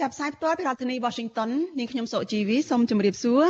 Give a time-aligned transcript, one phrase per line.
[0.00, 3.44] ចាប់ផ្សាយផ្ទាល់ពីរដ្ឋធានី Washington នាងខ្ញុំសុជីវីសូមជម្រាបសួរ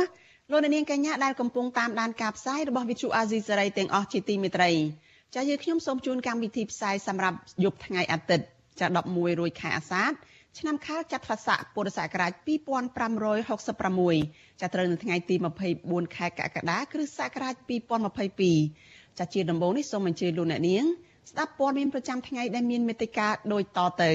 [0.51, 4.71] លោកអ្នកនាងកញ្ញាដែលកំពុងតាមដានការផ្សាយរបស់ Vithu Azisaray ទាំងអស់ជាទីមេត្រី
[5.33, 8.45] ចា៎យើងខ្ញុំសូមជូនកម្មវិធីផ្សាយសម្រាប់យប់ថ្ងៃអាទិត្យ
[8.79, 10.11] ចា៎11រោចខែអាសាឍ
[10.59, 15.35] ឆ្នាំខាលចត្វាស័កពុរសករាជ2566ចាប់ត្រូវនៅថ្ងៃទី
[15.75, 17.55] 24ខែកក្កដាគ្រិស្តសករាជ
[18.37, 20.83] 2022ចាជាដំបូងនេះសូមអញ្ជើញលោកអ្នកនាង
[21.31, 24.11] ស្ដាប់ព័ត៌មានប្រចាំថ្ងៃដែលមានមេត្តាដូចតទៅ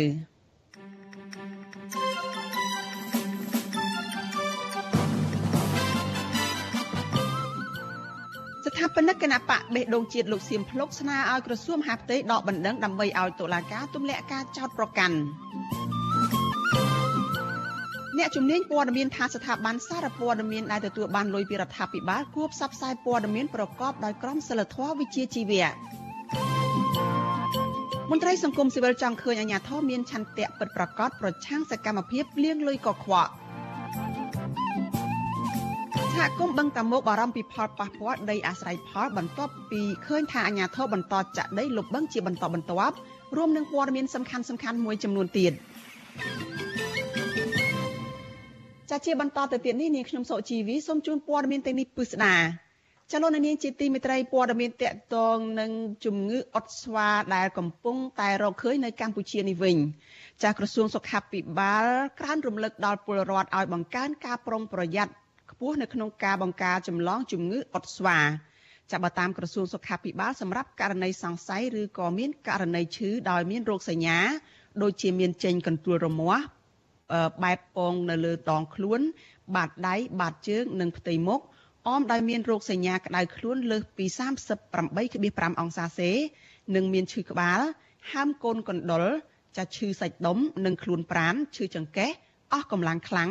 [8.79, 15.17] ថាបនិកគណៈបកបេះដូងជាតិលោកសៀមភ្លុកស្នើឲ្យក្រសួងមហាផ្ទៃដកបណ្ដឹងដើម្បីឲ្យតុលាការទម្លាក់ការចោទប្រកាន់
[18.19, 25.69] អ្នកជំនាញព័ត៌មានថាស្ថាប័នសារព័ត៌មានដែលទទួលបានលុយពីរដ្ឋាភិបាលគួរផ្សព្វផ្សាយព័ត៌មានប្រកបដោយក្រមសីលធម៌វិជ្ជាជីវៈ
[28.11, 33.33] មន្ត្រីសង្គមស៊ីវិលចង់ឃើញអាជ្ញាធរមានឆន្ទៈពិតប្រាកដប្រឆាំងសកម្មភាពលាងលុយកខ្វក់
[36.19, 42.95] សហគមន៍បឹងតាមុកបារម្ភពីផលប៉ះពាល់ដីអាស្រ័យផលបន្ទាប់ពីឃើញថាអាជ្ញាធរបន្តចាក់ដីលុបបឹងជាបន្តបន្ទាប់
[43.37, 45.53] រួមនឹងព័ត៌មានសំខាន់ៗមួយចំនួនទៀត
[48.91, 52.37] ចាជាបន្តទៅទៀតនេះនាងខ្ញុំសុជីវីសូមជូនព័ត៌មានទាំងនេះពិស្ដា
[53.13, 55.71] ចលនានាងជាទីមេត្រីព័ត៌មានតកតងនឹង
[56.05, 59.77] ជំងឺអុតស្វាដែលកំពុងតែរកឃើញនៅកម្ពុជានេះវិញ
[60.43, 61.87] ចាក្រសួងសុខាភិបាល
[62.19, 65.13] ក្រានរំលឹកដល់ពលរដ្ឋឲ្យបង្កើនការប្រុងប្រយ័ត្ន
[65.59, 68.19] ខ្ពស់នៅក្នុងការបង្ការចម្លងជំងឺអុតស្វា
[68.91, 74.19] ចាប់បើតាមក្រសួងសុខាភិបាលសម្រាប់ករណីសង្ស័យឬក៏មានករណីឈឺដោយមានរោគសញ្ញា
[74.83, 76.45] ដូចជាមានចេញកន្ទួលរមាស់
[77.45, 79.01] បែបពងនៅលើដងខ្លួន
[79.57, 81.41] បាតដៃបាតជើងនិងផ្ទៃមុខ
[81.89, 84.07] អមដោយមានរោគសញ្ញាក្តៅខ្លួនលើសពី
[84.83, 86.11] 38.5អង្សាសេ
[86.75, 87.61] និងមានឈឺក្បាល
[88.13, 89.05] ហើមកូនកណ្ដុល
[89.57, 92.11] ចាស់ឈឺសាច់ដុំនិងខ្លួនប្រាណឈឺចង្កេះ
[92.53, 93.31] អស់កម្លាំងខ្លាំង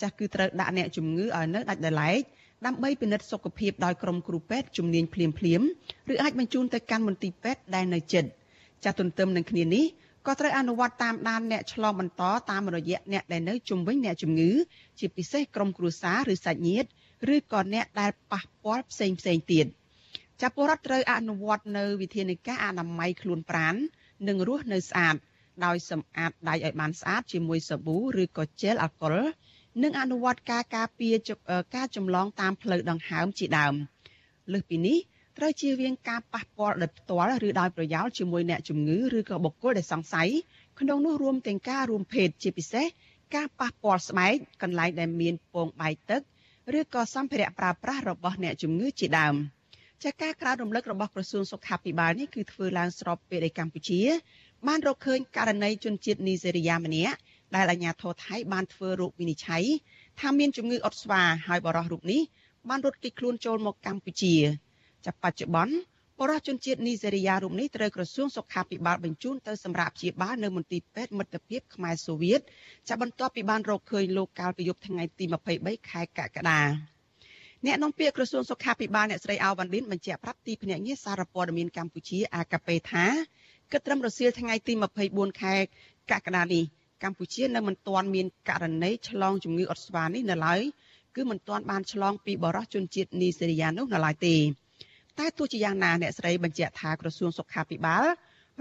[0.00, 2.20] ចាស់គឺត្រូវដាក់អ្នកជំងឺឲ្យនៅដាច់ដោយឡែក
[2.66, 5.62] ដើម្បីពិនិត្យសុខភាពដោយក្រុមគ្រូពេទ្យជំនាញភ្លាមភ្លាម
[6.12, 8.24] ឬអាចបញ្ជូនទៅកាន់មន្ទីរពេទ្យដែលនៅជិត
[8.84, 9.84] ចាស់ទន្ទឹមនឹងគ្នានេះ
[10.26, 14.50] ក៏ត្រូវអនុវត្តតាមដានអ្នកឆ្លងបន្តតាមរយៈអ្នកដែលនៅជុំវិញអ្នកជំងឺ
[14.98, 16.88] ជាពិសេសក្រុមគ្រួសារឬសាច់ញាតិ
[17.34, 19.66] ឬក៏អ្នកដែលប៉ះពាល់ផ្សេងផ្សេងទៀត
[20.40, 23.74] ចាប់ពលរដ្ឋត្រូវអនុវត្តនៅវិធានការអនាម័យខ្លួនប្រាណ
[24.28, 25.16] និងរស់នៅស្អាត
[25.64, 29.14] ដោយសម្អាតដៃឲ្យបានស្អាតជាមួយសាប៊ូឬក៏ជែលអាល់កុល
[29.82, 31.14] និងអនុវត្តការការពារ
[31.76, 33.74] ការចម្លងតាមផ្លូវដង្ហើមជាដើម
[34.52, 34.98] លើសពីនេះ
[35.38, 40.28] ត្រូវជៀសវាងការប៉ះពាល់ដោយផ្ទាល់ឬដោយប្រយោលជាមួយអ្នកជំងឺឬក៏បុគ្គលដែលសង្ស័យ
[40.80, 42.86] ក្នុងនោះរួមទាំងការរួមភេទជាពិសេស
[43.34, 46.20] ការប៉ះពាល់ស្បែកកន្លែងដែលមានពងបែកទឹក
[46.78, 49.34] ឬក៏សម្ភារៈប្រើប្រាស់របស់អ្នកជំងឺជាដើម
[50.04, 54.00] ចាការក្រានរំលឹករបស់ក្រសួងសុខាភិបាលនេះគឺធ្វើឡើងស្របពេលដែលកម្ពុជា
[54.66, 57.16] បានរកឃើញករណីជនជាតិនីសេរីយ៉ាម្នាក់
[57.54, 59.64] ដែលអាជ្ញាធរថៃបានធ្វើរោគវិនិច្ឆ័យ
[60.20, 62.20] ថាមានជំងឺអុតស្វាហើយបរិះរូបនេះ
[62.68, 64.34] បានរត់គេចខ្លួនចូលមកកម្ពុជា
[65.06, 65.74] ចាប់បច្ចុប្បន្ន
[66.20, 72.40] បរិះជនជាតិនីសេរីយ៉ារូបនេះត្រូវក្រសួងសុខាភិបាលបញ្ជូនទៅសម្រាប់ព្យាបាលនៅមន្ទីរពេទ្យមិត្តភាពខ្មែរសូវៀត
[72.88, 75.24] ចាប់បន្ទាប់ពីបានរកឃើញលោកកាលពីយប់ថ្ងៃទី
[75.56, 76.60] 23ខែកក្កដា
[77.66, 83.04] អ្នកនាំពាក្យក្រសួងសុខាភិបាលអ្នកស្រីអាវ៉ាន់ឌិនបញ្ជាក់ប្រាប់ទីភ្នាក់ងារសារព័ត៌មានកម្ពុជា AKP ថា
[83.72, 84.72] គិតត្រឹមរសៀលថ្ងៃទី
[85.06, 85.54] 24ខែ
[86.10, 86.64] កក្កដានេះ
[87.02, 90.60] កម្ពុជានៅមិនទាន់មានករណីឆ្លងជំងឺអុតស្វានេះនៅឡើយ
[91.16, 94.36] គឺមិនទាន់បានឆ្លងពីបរិះជនជាតិនីសេរីយ៉ានោះនៅឡើយទេ
[95.18, 98.04] តែទោះជាយ៉ាងណាអ្នកស្រីបញ្ជាក់ថាក្រសួងសុខាភិបាល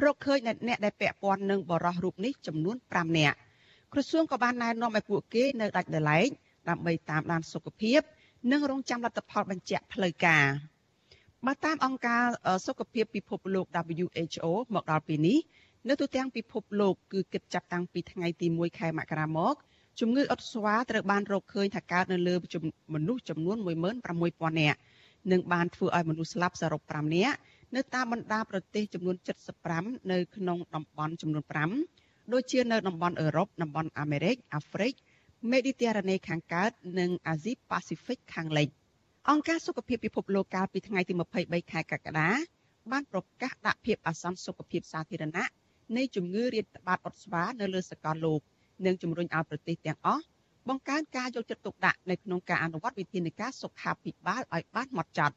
[0.04, 3.38] រកឃើញអ្នកដែលពាក់ព័ន្ធនឹងបរិះរូបនេះចំនួន5នាក់
[3.94, 6.24] ក្រសួងក៏បានណែនាំឲ្យពួកគេនៅដាច់ដライ
[6.70, 8.02] ដើម្បីតាមដានសុខភាព
[8.52, 10.46] និងរងចាំលទ្ធផលបញ្ជាក់ផ្លូវការ
[11.46, 12.24] បើតាមអង្គការ
[12.66, 13.66] សុខភាពពិភពលោក
[14.06, 14.46] WHO
[14.76, 15.38] មកដល់ពេលនេះ
[15.90, 19.56] នៅទូទាំងពិភពលោកគឺគិតចាប់តាំងពីថ្ងៃទី1ខែមករាមក
[20.00, 22.36] ជំងឺអុតស្វាត្រូវបានរកឃើញថាកើតនៅលើ
[22.94, 23.58] មនុស្សចំនួន
[24.14, 24.80] 16000នាក់
[25.32, 27.38] និងបានធ្វើឲ្យមនុស្សស្លាប់សរុប5នាក់
[27.76, 29.16] នៅតាមបណ្ដាប្រទេសចំនួន
[29.64, 31.44] 75នៅក្នុងតំបន់ចំនួន
[31.88, 34.94] 5ដូចជានៅតំបន់អឺរ៉ុបតំបន់អាមេរិកអាហ្វ្រិក
[35.52, 38.68] មេឌីទែរ៉ាណេខាងកើតនិងអាស៊ីប៉ាស៊ីហ្វិកខាងលិច
[39.30, 42.30] អង្គការសុខភាពពិភពលោកកាលពីថ្ងៃទី23ខែកក្កដា
[42.92, 45.46] បានប្រកាសដាក់ភាពអាសន្នសុខភាពសាធារណៈ
[45.98, 48.42] នៃជំងឺរាតត្បាតអុតស្វានៅលើសកលលោក
[48.86, 50.24] និងជំរុញឲ្យប្រទេសទាំងអស់
[50.70, 55.36] បង្កើនការយកចិត្តទុកដាក់នៅក្នុងការអនុវត្តវិធានការសុខាភិបាលឲ្យបានហ្មត់ចត់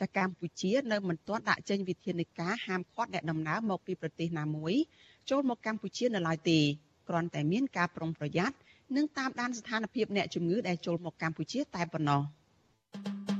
[0.00, 4.74] ចាកម្ពុជានៅមិនទាន់ដាក់ចេញវិធានការហាមឃាត់អ្នកដំណើរមកពីប្រទេសណាមួយ
[5.30, 6.58] ចូលមកកម្ពុជានៅឡើយទេ
[7.08, 8.56] គ្រាន់តែមានការប្រុងប្រយ័ត្ន
[8.96, 12.22] និងតាមដានស្ថានភាពអ្នកជំងឺដែលចូលមកកម្ពុជាតែប៉ុណ្ណោះ។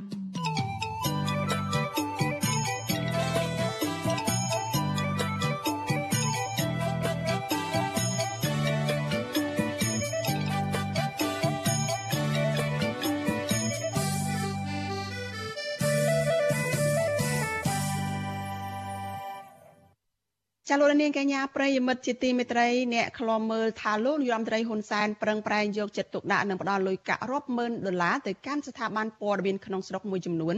[20.75, 30.57] ចាលោកនាងកញ្ញាប្រិយមិត្តជាទីមេត្រីអ្នកខ្លំមើលថាលោកនាយរដ្ឋមន្ត្រីហ៊ុនសែនប្រឹងប្រែងយកចិត្តទុកដាក់និងផ្ដល់លុយកាក់រាប់ម៉ឺនដុល្លារទៅកាន់ស្ថាប័នព័ត៌មានក្នុងស្រុកមួយចំនួន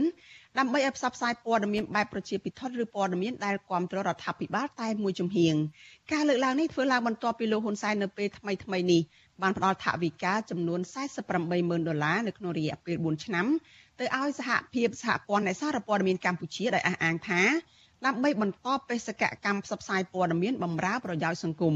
[0.58, 5.54] ដើម្បីឲ្យផ្សព្វផ្សាយព័ត៌មានបែបប្រជាពិធឬព័ត៌មានដែលគ្រប់គ្រងរដ្ឋាភិបាលតែមួយជំហៀង
[6.12, 9.02] ការលើកឡើងនេះធ្វើឡើងបន្ទាប់ពីលោកហ៊ុនសែននៅពេលថ្មីថ្មីនេះ
[9.42, 10.80] បានផ្ដល់ថវិកាចំនួន
[11.24, 13.46] 48ម៉ឺនដុល្លារនៅក្នុងរយៈពេល4ឆ្នាំ
[14.00, 17.42] ទៅឲ្យសហភាពសហព័ន្ធអ្នកសារព័ត៌មានកម្ពុជាដោយអះអាងថា
[18.06, 21.74] ដើម្បីបន្តបេសកកម្មផ្សព្វផ្សាយព័ត៌មានបម្រើប្រយោជន៍សង្គម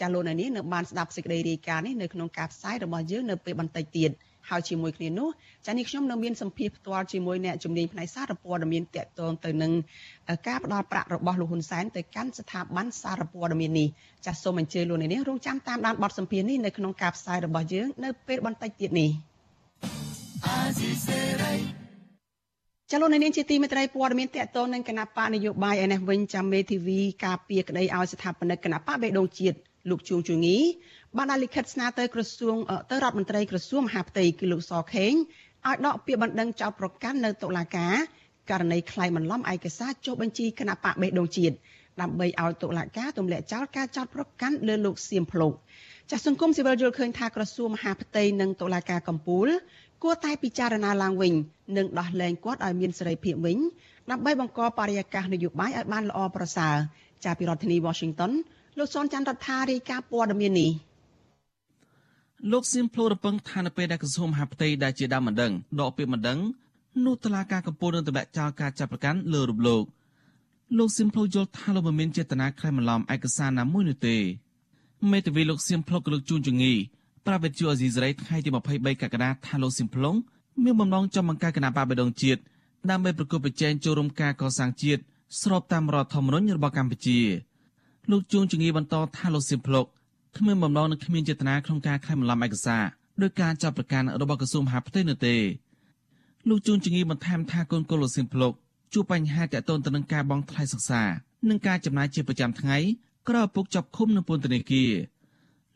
[0.00, 4.10] ចាលោកនាងនៅបានស្ដាប់សេចក្តីរាយការណ៍នេះនៅក្នុងការផ្សាយរបស់យើងនៅពេលបន្តិចទៀត
[4.50, 5.28] ហើយជាមួយគ្នានោះ
[5.66, 9.72] ចានេះខ្ញុំនៅមានសម្ភារផ្ទាល់ជាមួយអ្នកជំនាញផ្នែកសារព័ត៌មានតកតងទៅនឹង
[10.48, 13.88] ការផ្ដល់ប្រាក់របស់លោកហ៊ុនសែនទៅកាន់ស្ថាប័នសារព័ត៌មាននេះ
[14.26, 19.10] ចាសូមអញ្ជើញលោកនាងរងចាំតាមដានបទសម្ភារនេះនៅក្នុងការផ្សាយរបស់យើងនៅពេលបន្តិចទៀតនេះ
[20.44, 21.83] អាស៊ីសេរី
[22.96, 29.56] ចលនានាងជាទីមេត្រីព័ត៌មានតកតងនឹងគណៈបកនយោបាយឯនេះវិញចាំមេធាវីការពារក្តីឲ្យស្ថាបនិកគណៈបកបេដងជាតិ
[29.90, 30.56] លោកជួងជងី
[31.16, 32.56] បានដាក់លិខិតស្នើទៅក្រសួង
[32.90, 35.12] ទៅរដ្ឋមន្ត្រីក្រសួងមហាផ្ទៃគឺលោកសខេង
[35.68, 37.94] ឲ្យដកពាក្យបណ្ដឹងចោទប្រកាន់នៅតុលាការ
[38.50, 41.54] ករណីក្លែងបន្លំឯកសារចុះបញ្ជីគណៈបកបេដងជាតិ
[42.00, 45.52] ដើម្បីឲ្យតុលាការទម្លាក់ចោលការចោទប្រកាន់លើលោកសៀមភ្លុក
[46.10, 49.48] ចាស់សង្គមស៊ីវិលយល់ឃើញថាក្រសួងមហាផ្ទៃនិងតុលាការកំពូល
[50.06, 51.34] គួរតែពិចារណាឡើងវិញ
[51.76, 53.58] និងដោះលែងគាត់ឲ្យមានសេរីភាពវិញ
[54.10, 56.74] ដើម្បីបង្កបរិយាកាសនយោបាយឲ្យបានល្អប្រសើរ
[57.24, 58.32] ចាប់ពីរដ្ឋធានី Washington
[58.78, 60.70] លោកសនច័ន្ទរដ្ឋារាយការណ៍ព័ត៌មាននេះ
[62.52, 66.38] លោកសៀមភ្លូរពឹងថានៅពេលដែលក្រសួងមហាផ្ទៃដែលជាដើមមិនដឹងដកពាក្យមិនដឹង
[67.04, 69.84] នោះតឡាការកម្ពុជានឹងតម្លាក់ចោលការចាប់ប្រកាន់លើរូបលោក
[70.78, 74.16] លោកសៀមភ្លូយល់ថាលោកមិនមានចេតនាក្លែងបន្លំឯកសារណាមួយនោះទេ
[75.10, 76.74] មេធាវីលោកសៀមភ្លុកលោកជួនជងី
[77.26, 80.16] ប្រាប់វិទ្យុអេស៊ីសរ៉ៃថ្ងៃទី23កក្កដាថាលោកស៊ីមផ្លុង
[80.64, 82.40] មានបំណងចង់បង្កើតគណៈបកបដងជាតិ
[82.90, 85.00] ដើម្បីប្រគល់ប្រជែងចូលរួមការកសាងជាតិ
[85.42, 87.18] ស្របតាមរដ្ឋធម្មនុញ្ញរបស់កម្ពុជា
[88.10, 89.86] លោកជួងជងីបន្តថាលោកស៊ីមផ្លុក
[90.36, 92.84] គ្មានបំណងនិងគ្មានចេតនាក្នុងការខែបន្លំឯកសារ
[93.22, 95.36] ដោយការចាប់ប្រកាន់របស់ក្រសួងមហាផ្ទៃនោះទេ
[96.48, 98.52] លោកជួងជងីបន្ថែមថាកូនកូនលោកស៊ីមផ្លុក
[98.92, 101.02] ជួបបញ្ហាទាក់ទងទៅនឹងការបង់ថ្លៃសិក្សា
[101.48, 102.78] និងការចំណាយជាប្រចាំថ្ងៃ
[103.28, 104.90] ក្រោយឪពុកចាប់ឃុំនៅពន្ធនាគារ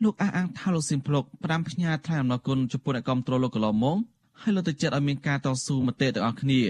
[0.03, 3.97] លោកអះអាងថាលោកស៊ីមភ្លុកផ្ដាំផ្ញើថ្លែងអំណរគុណចំពោះអ្នកគ្រប់គ្រងលោកកន្លងមក
[4.41, 6.61] ហើយលើកទឹកចិត្តឲ្យមានការតស៊ូមតិទាំងអស់គ្នា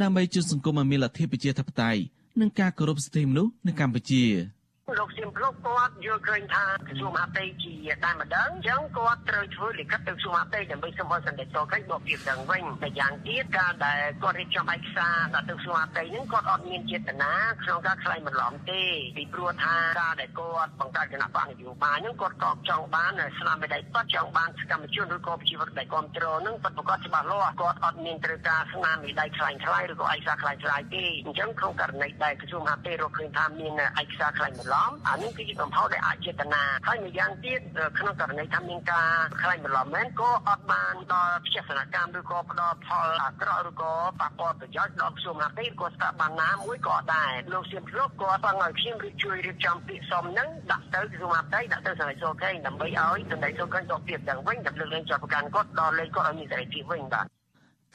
[0.00, 2.00] ដើម្បីជួយសង្គមឲ្យមានលទ្ធិប្រជាធិបតេយ្យ
[2.40, 4.24] និងការគោរពសិទ្ធិមនុស្សនៅកម្ពុជា។
[4.98, 17.32] លោកសៀមភ្លុកគាត់យល់ឃើញថាក្រសួងមហាផ្ទៃជាតែម្ដងអញ្ចឹងគាត់ត្រូវធ្វើលិខិតទៅក្រសួងមហាផ្ទៃដើម្បីសុំឲ្យសន្តិសុខគេដកពាក្យដឹងវិញតែយ៉ាងទៀតការដែលគាត់រៀបចំឯកសារដល់ទៅក្រសួងមហាផ្ទៃហ្នឹងគាត់អត់មានចេតនា
[17.62, 18.82] ក្នុងការខ្លែងបន្លំទេ
[19.16, 37.60] ពីព្រោះថាការដែលគាត់បង្កើតគណៈបកនយោបាយហ្នឹងគាត់ក៏ចង់បានស្នាមមេដៃគាត់ចង់បានសកម្មជនឬក៏ប្រជាពលរដ្ឋដែលគ្រប់គ្រងហ្នឹងគាត់ប្រកាសច្បាស់លាស់គាត់អត់មានត្រូវការស្នាមមេដៃខ្លែងខ្លាយឬក៏ឯកសារខ្លែងខ្លាយទេអញ្ចឹងក្នុងករណីដែលក្រសួងមហាផ្ទៃរកឃើញថាមានឯកសារខ្លែងបន្លំអានេះគឺជាកំហុសដែលអចេតនាហើយម្យ៉ាងទៀត
[37.98, 39.10] ក្នុងករណីថាមានការ
[39.42, 57.26] ខ្លាញ់បន្លំមែនក៏អត់បានដល់ផ្ទះសនកម្មឬក៏ផ្ដល់ផលអាក្រក់ឬក៏ប៉ះពាល់ប្រយោជន៍ដល់ក្រសួងមហាផ្ទៃក៏ស្ថាប័នណាមួយក៏ដែរលោកសៀមភ្លុកក៏បានឲ្យខ្ញុំរៀបជួយរៀបចំពាក្យសមនឹងដាក់ទៅក្រសួងមហាផ្ទៃដាក់ទៅសន្តិសុខគេដើម្បីឲ្យសន្តិសុខគេដកពាក្យទាំងវិញដើម្បីលើកលែងចោតប្រកាន់គាត់ដល់លេខគាត់ឲ្យមានសេរីភាពវិញបាទ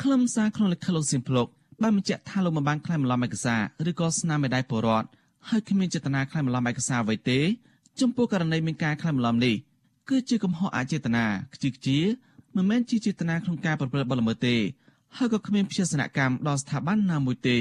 [0.01, 1.48] ខ្លឹមសារក្នុងលិខិតលោកសៀមភ្លុក
[1.84, 5.08] បានបញ្ជាក់ថាលោកមិនបានខ្លែងបន្លំឯកសារឬក៏ស្នាមមេដៃពលរដ្ឋ
[5.49, 7.39] ហើយគ្មានចេតនាខ្លែងបន្លំឯកសារអ្វីទេ
[7.99, 9.55] ចំពោះករណីមានការក្លែងបន្លំនេះ
[10.09, 11.99] គឺជាកំហុសអចេតនាខ្ជិះខ្ជា
[12.55, 14.55] មិនមែនជាចេតនាក្នុងការប្រព្រឹត្តបទល្មើសទេ
[15.17, 17.57] ហើយក៏គ្មានព្យាសនកម្មដល់ស្ថាប័នណាមួយទេ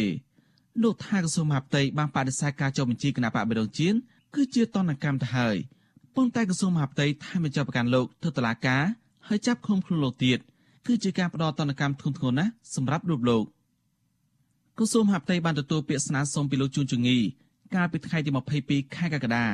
[0.83, 3.95] លោកថាក្រសួងមហាផ្ទៃបានបដិសេធការចុះបញ្ជីគណៈបកបិរងជៀន
[4.35, 5.57] គឺជាតនកម្មទៅហើយ
[6.15, 8.83] ប៉ុន្តែក្រសួងមហាផ្ទៃថែមបញ្ចុះប្រកាន់លោកទៅតុលាការ
[9.29, 10.39] ហើយចាប់ឃុំខ្លួនលោកទៀត
[10.87, 13.45] គឺជាការផ្ដោតតនកម្មធ្ងន់ធ្ងរណាស់សម្រាប់រូបលោក
[14.79, 17.19] ក្រសួងមហាផ្ទៃបានទទួលពាក្យស្នើសុំពីលោកជួនជងី
[17.75, 18.31] កាលពីថ្ងៃទី
[18.63, 19.47] 22ខែកក្កដា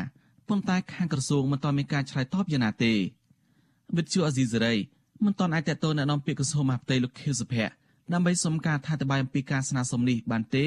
[0.49, 2.93] ប៉ុន្តែខាងក្រសួងមិនទាន់មានការឆ្លើយតបយ៉ាងណាទេ
[3.97, 4.75] វិទ្យុអាស៊ីសេរី
[5.25, 7.73] មិនទាន់អាចតតទៅណែនាំពាក្យក្រសួងមហាផ្ទៃលោកខៀវសុភ័ក្រ
[8.13, 10.65] ដើម្បីសុំការថាតបាយអំពីការស្នើសុំនេះបានទេ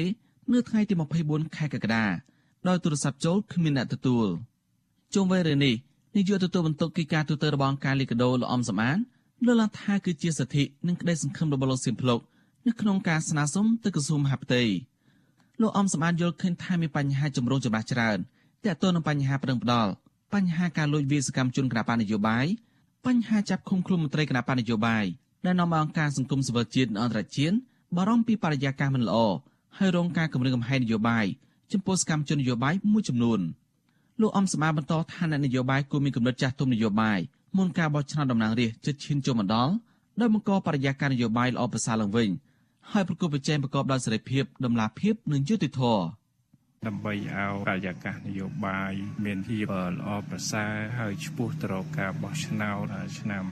[0.52, 2.04] នៅថ្ងៃទី24ខែកក្កដា
[2.68, 4.26] ដោយទូរស័ព្ទចូលគ្មានអ្នកទទួល
[5.14, 5.74] ជុំវិញរឿងនេះ
[6.16, 8.98] នាយកទទួលបន្ទុកកិច្ចការទូតរបស់អង្គការលីកាដូលោកអំសំអាន
[9.46, 12.20] លើកឡើងថាគឺជាសិទ្ធិនិងក្តីសង្ឃឹមរបស់លោកសៀមភ្លុក
[12.66, 14.62] នៅក្នុងការស្នើសុំទៅក្រសួងមហាផ្ទៃ
[15.60, 18.18] លោកអំសម្បត្តិយល់ឃើញថាមានបញ្ហាចម្រូងចម្រាសច្រើន
[18.64, 19.90] ទាក់ទងនឹងបញ្ហាប្រឹងផ្ដាល់
[20.34, 22.46] បញ្ហាការលួចវាយសកម្មជនគណបកនយោបាយ
[23.06, 25.04] បញ្ហាចាប់ឃុំខ្លួនមន្ត្រីគណបកនយោបាយ
[25.44, 27.56] ដែលនាំឲ្យអង្គការសង្គមស៊ីវិលជាតិនិងអន្តរជាតិ
[27.96, 29.16] បារម្ភពីបរិយាកាសមិនល្អ
[29.78, 31.26] ហើយរងការគម្រាមកំហែងនយោបាយ
[31.72, 33.40] ចំពោះសកម្មជននយោបាយមួយចំនួន
[34.20, 37.18] លោកអំសម្បត្តិបន្តថាអ្នកនយោបាយគួរមានគំនិតចាស់ទុំនយោបាយ
[37.56, 39.72] មុនការបោះឆ្នោតតំណាងរាស្ត្រជិតឈានចូលមកដល់
[40.20, 42.28] ដោយបង្កបរិយាកាសនយោបាយល្អប្រសើរឡើងវិញ
[42.92, 46.04] ហើយប្រគល់ប្រជែងប្រកបដោយសេរីភាពដំណាភាព និងយុត្តិធម៌
[46.88, 48.92] ដើម្បីឲ្យបរិយាកាសនយោបាយ
[49.24, 52.86] មានភាពល្អប្រសើរហើយឆ្ពោះទៅរកការបោះឆ្នោត
[53.18, 53.42] ឆ្នាំ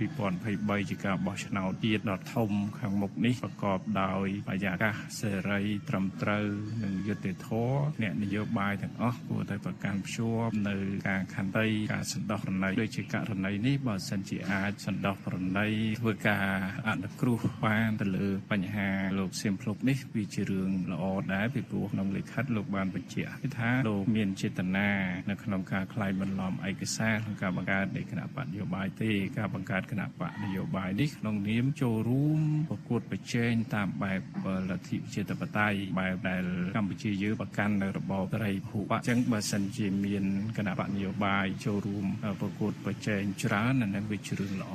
[0.41, 6.47] 2023ជាការបោះឆ្នោតទៀតដ៏ធំខាងមុខនេះប្រកបដោយបរិយាកាសសេរី ត្រឹមត្រូវ
[6.85, 10.77] និងយុត្តិធម៌អ្នកនយោបាយទាំងអស់គួរតែប្រកាន់ភ្ជាប់នៅ
[11.09, 15.69] ការខន្តីការសន្តោសប្រណីដូចជាករណីនេះបើសិនជាអាចសន្តោសប្រណី
[16.01, 16.49] ធ្វើការ
[16.89, 24.91] អនុគ្រោះបានទៅលើបញ្ហាលោកសៀមភ្លុកនេះវាជារឿងល្អដែរពីព្រោះក្នុងលិខិតលោកបានបញ្ជាក់គឺថាលោកមានចេតនា
[25.31, 34.15] នៅក្នុងការខ្លាយបន្លំឯកសារក្នុងការបង្កើតនៃគណៈបកនយោបាយទេការបង្កើតគណៈបកនយោបាយនេះក្នុងនាមចូលរួមប្រកួតប្រជែងតាមបែ
[34.45, 36.45] បលទ្ធិប្រជាធិបតេយ្យបែបដែល
[36.77, 40.25] កម្ពុជាយើងប្រកាន់នៅរបបត្រីភូបអញ្ចឹងបើសិនជាមាន
[40.57, 42.05] គណៈបកនយោបាយចូលរួម
[42.41, 44.75] ប្រកួតប្រជែងច្រើនអានឹងវាជារឿងល្អ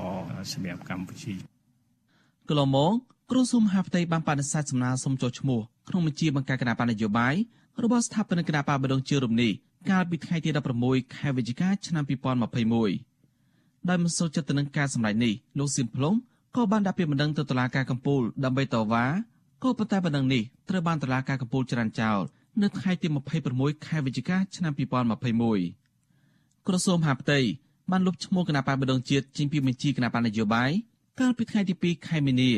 [0.53, 1.33] សម្រាប់កម្ពុជា
[2.49, 2.93] កន្លងមក
[3.31, 7.35] ក្រសួងមហាផ្ទៃបានបដិសេធសំណើសុំចុះឈ្មោះក្នុងបញ្ជីបង្កើតគណៈបកនយោបាយ
[7.83, 9.51] របស់ស្ថាបនិកគណៈបកបដងជឿរំនេះ
[9.89, 10.49] កាលពីថ្ងៃទី
[10.83, 12.03] 16ខែវិច្ឆិកាឆ្នាំ
[12.97, 16.13] 2021ដោយមិនសូវចិត្តទៅនឹងការសម្ដែងនេះលោកសៀមភ្លុង
[16.55, 19.05] ក៏បានដាក់ពាក្យបណ្ដឹងទៅតុលាការកំពូលដើម្បីតវ៉ា
[19.63, 22.19] ក៏ប៉ុន្តែបណ្ដឹងនេះត្រូវបានតុលាការកំពូលច្រានចោល
[22.61, 23.07] នៅថ្ងៃទី
[23.47, 24.73] 26ខែវិច្ឆិកាឆ្នាំ
[25.55, 27.39] 2021ក្រសួងមហាផ្ទៃ
[27.91, 30.71] បានលុបឈ្មោះគណៈបកបដងជាតិចេញពីបញ្ជីគណៈបកនយោបាយ
[31.19, 32.51] កាលពីថ្ងៃទី2ខែមីនា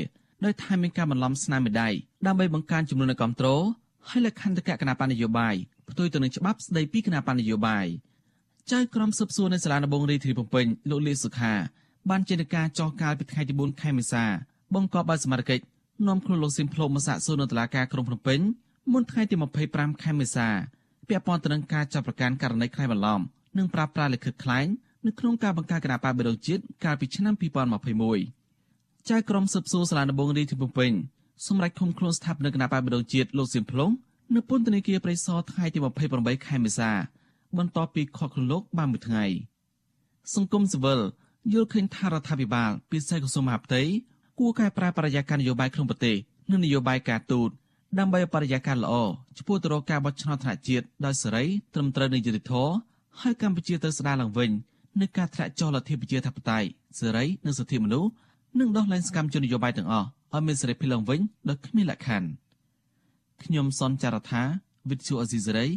[0.46, 1.90] ដោយថាមានការបន្លំស្នាមមេដៃ
[2.26, 3.64] ដើម្បីបង្កើនចំនួននៃគ្រប់គ្រង
[4.08, 5.56] ហើយលក្ខន្តិកៈគណៈបញ្ញយោបាយ
[5.90, 7.88] ផ្ទុយទៅនឹងច្បាប់ស្តីពីគណៈបញ្ញយោបាយ
[8.72, 11.54] ចៅក្រមស៊ើបសួរនៅសាលាដំបងរាជធានីភ្នំពេញលោកលីសុខា
[12.10, 14.24] បានចេញការចោះកាលពីថ្ងៃទី4ខែមេសា
[14.76, 15.64] បង្កប់ឲ្យសមត្ថកិច្ច
[16.08, 18.40] នាំខ្លួនលោកស៊ីមផ្លូមកសាកសួរនៅតុលាការក្រុងភ្នំពេញ
[18.94, 19.36] មុនថ្ងៃទី
[19.70, 20.48] 25ខែមេសា
[21.08, 23.22] ពាក់ព័ន្ធទៅនឹងការចាប់ប្រកាន់ករណីក្លែងបន្លំ
[23.58, 24.68] និងប្រាស្រ័យលិខិតក្លែង
[25.06, 30.92] នៅក្នុងការបង្កើតគណៈបកបេដងជាតិកាលពីឆ្នាំ2021ចៅក្រមស៊ើបសួរសាលាដំបងរាជធានីភ្នំពេញ
[31.48, 33.92] សម្រាប់ឃុំខ្លួនស្ថាបនិកគណៈបកបដងជាតិលោកសៀមភ្លុង
[34.36, 35.80] នៅពន្ធនាគារព្រៃសរថ្ងៃទី
[36.12, 36.92] 28ខែមេសា
[37.58, 39.26] បន្ទាប់ពីខកខ្លួនលោកបានមួយថ្ងៃ
[40.36, 41.00] សង្គមស៊ីវិល
[41.54, 43.82] យល់ឃើញថារដ្ឋាភិបាលពិសេសក្រសួងមហាផ្ទៃ
[44.40, 46.16] គួរកែប្រែបរិយាកាសនយោបាយក្នុងប្រទេស
[46.52, 47.50] និងនយោបាយការទូត
[48.00, 48.94] ដើម្បីបរិយាកាសល្អ
[49.38, 52.72] ចំពោះទៅរកការបោះឆ្នោតថ្នាក់ជាតិដោយសេរីត្រឹមត្រូវនិងយុត្តិធម៌
[53.22, 54.50] ឲ្យកម្ពុជាទៅស្ដារឡើងវិញ
[55.02, 56.68] នៅការធ្លាក់ចុះលទ្ធិប្រជាធិបតេយ្យ
[57.00, 58.10] សេរីនិងសិទ្ធិមនុស្ស
[58.60, 61.20] និងដោះលែងសកម្មជននយោបាយទាំងអស់ ឲ្យមានសេរីភាពឡើងវិញ
[61.50, 62.30] ដោយគ្មានលក្ខខណ្ឌ
[63.44, 64.44] ខ្ញុំសនចាររថា
[64.90, 65.68] វិទ្យុអេស៊ីសេរី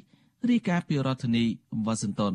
[0.51, 1.45] រាយការណ៍ពីរដ្ឋធានី
[1.87, 2.35] វ៉ាស៊ីនតោន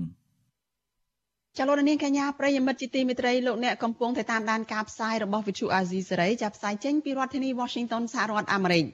[1.57, 8.85] ចលនានាងកញ្ញាប្រិយមិត្តជាទីមេត្រីលោកអ្នកកំពុងតែតាមដានការផ្សាយរបស់វិទ្យុអាស៊ីសេរីចាប់ផ្សាយចេញពីរដ្ឋធានី Washington សហរដ្ឋអាមេរិក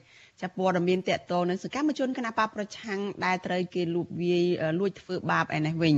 [0.41, 4.45] ចាប់ព័ត៌មានតកតនឹងសកម្មជនគណបកប្រឆាំងដែលត្រូវគេលួចវាយ
[4.79, 5.95] លួចធ្វើបាបឯនេះវិញ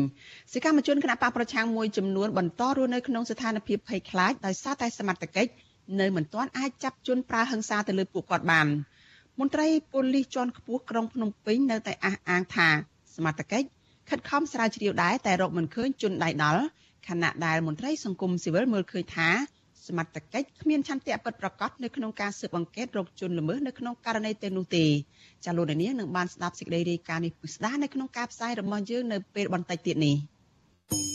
[0.54, 5.52] សកម្មជនគណបកប្រឆាំងមួយចំនួនបន្តរស់នៅក្នុងស្ថានភាពភ័យខ្លាចដោយសារតែសមត្ថកិច្ច
[6.00, 8.68] នៅមិនទាន់អាចចាប់ជនប្រើហិង្សាទៅលើពួកគាត់បាន
[9.40, 12.70] មន្ត្រីប៉ូលីសជាន់ខ្ពស់ក្រុងភ្នំពេញនៅតែអះអាងថា
[13.16, 13.68] សមត្ថកិច្ច
[14.10, 16.64] ខិតខំស្រាវជ្រាវដែរតែរកមិនឃើញជនដៃដល់
[17.08, 19.30] ខណៈដែលមន្ត្រីសង្គមស៊ីវិលមើលឃើញថា
[19.88, 24.86] សមត្ថកិច្ចគ្មានឆន្ទៈពិតប្រាកដនៅក្នុងការស៊ើបអង្កេតរកជនល្មើសនៅក្នុងករណីទាំងនោះទេ
[25.46, 31.15] ចាលោកនាងនឹងបានស្ដាប់សេចក្តីរាយការណ៍នេះពិស្ដានៅក្នុងការផ្សាយរបស់យើងនៅពេលបន្តិចទៀតនេះ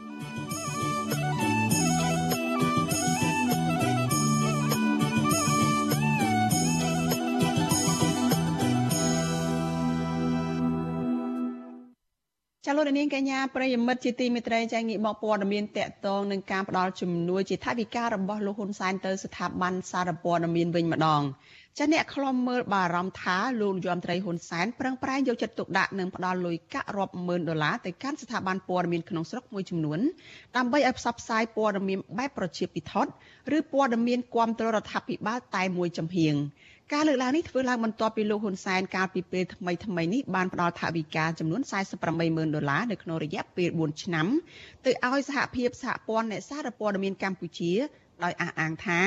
[12.81, 21.21] លោកនាងកញ្ញាប្រិយមិត្តជាទីមេត្រីចាងាកមកព័ត៌មានតកតងនឹងការផ្ដល់ជំនួយជាថវិការបស់លោកហ៊ុនសែនទៅស្ថាប័នសារព័ត៌មានវិញម្ដង
[21.77, 29.99] ចាអ្នកខ្លំមើលបារម្ភថាលោកយមត្រីហ៊ុនសែនប្រឹងប្រែងយកចិត្តទុកដាក់និងផ្ដល់លុយកាក់រាប់ម៉ឺនដុល្លារទៅកាន់ស្ថាប័នព័ត៌មានក្នុងស្រុកមួយចំនួន
[30.55, 33.11] ដើម្បីឲ្យផ្សព្វផ្សាយព័ត៌មានបែបប្រជាពិធដ្ឋ
[33.57, 36.35] ឬព័ត៌មានគាំទ្ររដ្ឋាភិបាលតែមួយចំហៀង
[36.93, 41.61] ការលើកឡើងនេះធ្វើឡើងបន្ទាប់ពីលោកហ៊ុនសែនកាលពីពេលថ្មីថ្មីនេះបានផ្ដល់ថវិកាចំនួន
[41.99, 44.27] 48ម៉ឺនដុល្លារនៅក្នុងរយៈពេល4ឆ្នាំ
[44.85, 47.71] ទៅឲ្យសហភាពសហព័ន្ធអ្នកសារព័ត៌មានកម្ពុជា
[48.23, 49.01] ដោយអះអាងថា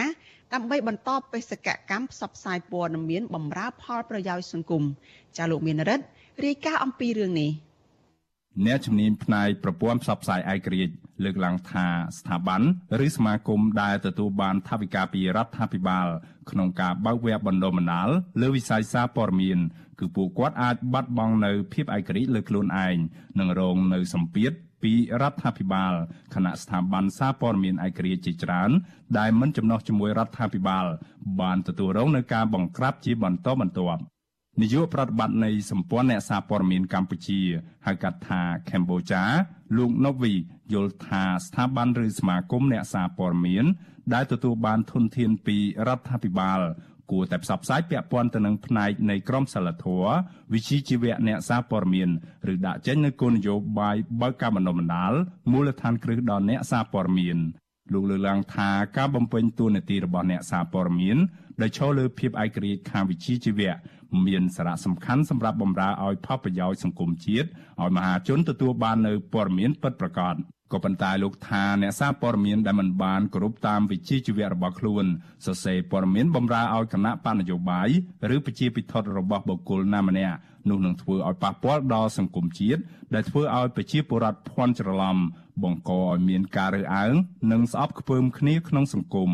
[0.55, 4.83] ដើម្បីបន្តបេសកកម្មផ្សព្វផ្សាយព័ត៌មានបម្រើផលប្រយោជន៍សង្គម
[5.37, 6.05] ចាលោកមានរិទ្ធ
[6.45, 7.51] រាយការណ៍អំពីរឿងនេះ
[8.67, 11.87] អ្នកជំនាញផ្នែកប្រព័ន្ធផ្សព្វផ្សាយឯករាជ្យ លើកឡើងថា
[12.19, 12.63] ស្ថាប័ន
[13.07, 16.07] ឬសមាគមដែលទទួលបានថវិកាពីរដ្ឋាភិបាល
[16.51, 18.09] ក្នុងការបើកវគ្គបណ្ដុះបណ្ដាល
[18.41, 19.59] លើវិស័យសារព័ត៌មាន
[20.01, 22.97] គឺពួកគាត់អាចបាត់បង់នៅភាពឯករាជ្យលើខ្លួនឯង
[23.39, 24.53] និងរងនៅសម្ពាធ
[24.83, 25.95] ពីរដ្ឋាភិបាល
[26.35, 28.71] គណៈស្ថាប័នសារព័ត៌មានឯករាជ្យជាច្រើន
[29.19, 30.87] ដែលមិនចំណោះជាមួយរដ្ឋាភិបាល
[31.41, 34.03] បានទទួលរងនឹងការបង្ក្រាបជាបន្តបន្ទាប់
[34.61, 37.41] នាយកប្រតិបត្តិនៃសម្ព័ន្ធអ្នកសារព័ត៌មានកម្ពុជា
[37.87, 38.41] ហៅកាត់ថា
[38.71, 39.23] កម្ពុជា
[39.77, 40.33] លោកណូវី
[40.73, 43.65] យល់ថាស្ថាប័នឬសមាគមអ្នកសារព័ត៌មាន
[44.15, 46.61] ដែលទទួលបានធនធានពីរដ្ឋាភិបាល
[47.13, 50.13] គួរតែផ្សព្វផ្សាយពាក់ព័ន្ធទៅនឹងផ្នែកនៃក្រមសីលធម៌
[50.53, 52.09] វិជ្ជាជីវៈអ្នកសារព័ត៌មាន
[52.53, 55.13] ឬដាក់ចេញនូវគោលនយោបាយបើកការបណ្ដុះបណ្ដាល
[55.53, 57.39] មូលដ្ឋានគ្រឹះដល់អ្នកសារព័ត៌មាន
[57.93, 61.17] លោកលើកឡើងថាការបំពេញតួនាទីរបស់អ្នកសារព័ត៌មាន
[61.61, 63.73] ដែលឈលលើភាពឯករាជ្យខាងវិជ្ជាជីវៈ
[64.27, 67.49] មានសារៈសំខាន់សម្រាប់បម្រើឲ្យផលប្រយោជន៍សង្គមជាតិ
[67.83, 70.37] ឲ្យមហាជនទទួលបាននូវព័ត៌មានពិតប្រាកដ
[70.73, 75.05] ក៏ប៉ុន្តែលោកថាអ្នកសារព័ត៌មានដែលមិនបានគោរពតាមវិជ្ជាជីវៈរបស់ខ្លួន
[75.47, 77.89] សរសេរព័ត៌មានបម្រើឲ្យគណៈបណ្ឌនយោបាយ
[78.35, 80.37] ឬប្រជាពិធរបស់បុគ្គលណាម្នាក់
[80.69, 82.81] នោះនឹងធ្វើឲ្យប៉ះពាល់ដល់សង្គមជាតិ
[83.15, 85.17] ដែលធ្វើឲ្យប្រជាពលរដ្ឋភ័ន្តច្រឡំ
[85.63, 87.15] បង្កឲ្យមានការរើសអើង
[87.53, 89.31] និងស្អប់ខ្ពើមគ្នាក្នុងសង្គម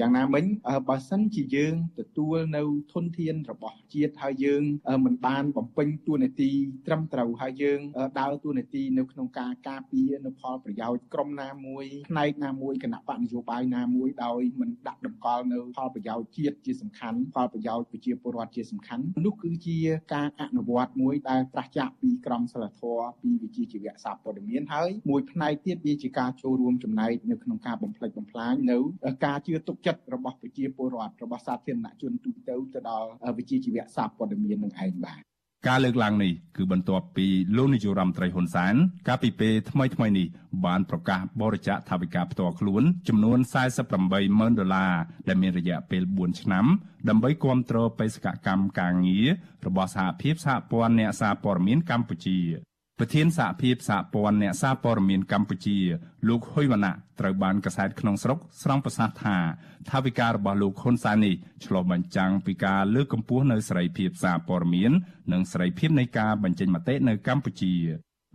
[0.00, 0.44] យ៉ាងណាមិញ
[0.88, 4.62] បើសិនជាយើងទទួលនៅធនធានរបស់ជាតិហើយយើង
[5.04, 6.50] មិនបានបំពេញតួនាទី
[6.86, 7.80] ត្រឹមត្រូវហើយយើង
[8.20, 19.78] ដើរតួនាទីនៅក្នុងការការពារនៅផលប្រយោជន៍ក្រុមណាមួយផ្នែកណាមួយគណៈបកនយោបាយណាមួយដោយមិនដាក់តម្កល់នៅផលប្រយោជន៍ជាតិជាសំខាន់ផលប្រយោជន៍ប្រជាពលរដ្ឋជាសំខាន់នោះគឺជា
[20.14, 28.78] ការអនុវត្តមួយដែលប្រឆាចពីក្រមសីលធម៌ពីវិជាជីវៈសារព័ត៌មានហើយមួយផ្នែកទៀតវាជាការចូលរួមចំណែកនៅក្នុងការបំផ្លិចបំផ្លាញនៅ
[29.26, 35.20] ការជឿទុកចិត្តរបស់ប្រជាពលរដ្ឋរបស់សាធារណជនទូទៅទៅដល់វិជាជីវៈសារព័ត៌មាននឹងឯងបាទ
[35.68, 38.74] ការលើកឡើងនេះគឺបន្ទាប់ពីលោកនាយរដ្ឋមន្ត្រីហ៊ុនសែន
[39.08, 40.26] កាលពីពេលថ្មីថ្មីនេះ
[40.64, 43.38] បានប្រកាសបរិច្ចាគថវិកាផ្ទាល់ខ្លួនចំនួន
[43.88, 44.94] 48ម៉ឺនដុល្លារ
[45.28, 46.66] ដែលមានរយៈពេល4ឆ្នាំ
[47.08, 49.26] ដើម្បីគាំទ្របេសកកម្មការងារ
[49.66, 52.38] របស់សហភាពសហព័ន្ធអ្នកសារព័ត៌មានកម្ពុជា
[52.98, 55.78] ប្រធានសហភាពសហព័ន្ធអ្នកសារព័ត៌មានកម្ពុជា
[56.28, 59.36] លោកហ៊ុយវណ្ណៈត្រូវបានកសែតក្នុងស្រុកស្រង់ប្រសាសន៍ថា
[59.90, 64.92] ថាវិការរបស់លោកហ៊ុនសែននេះឆ្លុះបញ្ចាំងពីការលើកកម្ពស់នៅសេរីភាពសារព័ត៌មាន
[65.32, 67.74] និងសេរីភាពនៃការបញ្ចេញមតិនៅកម្ពុជា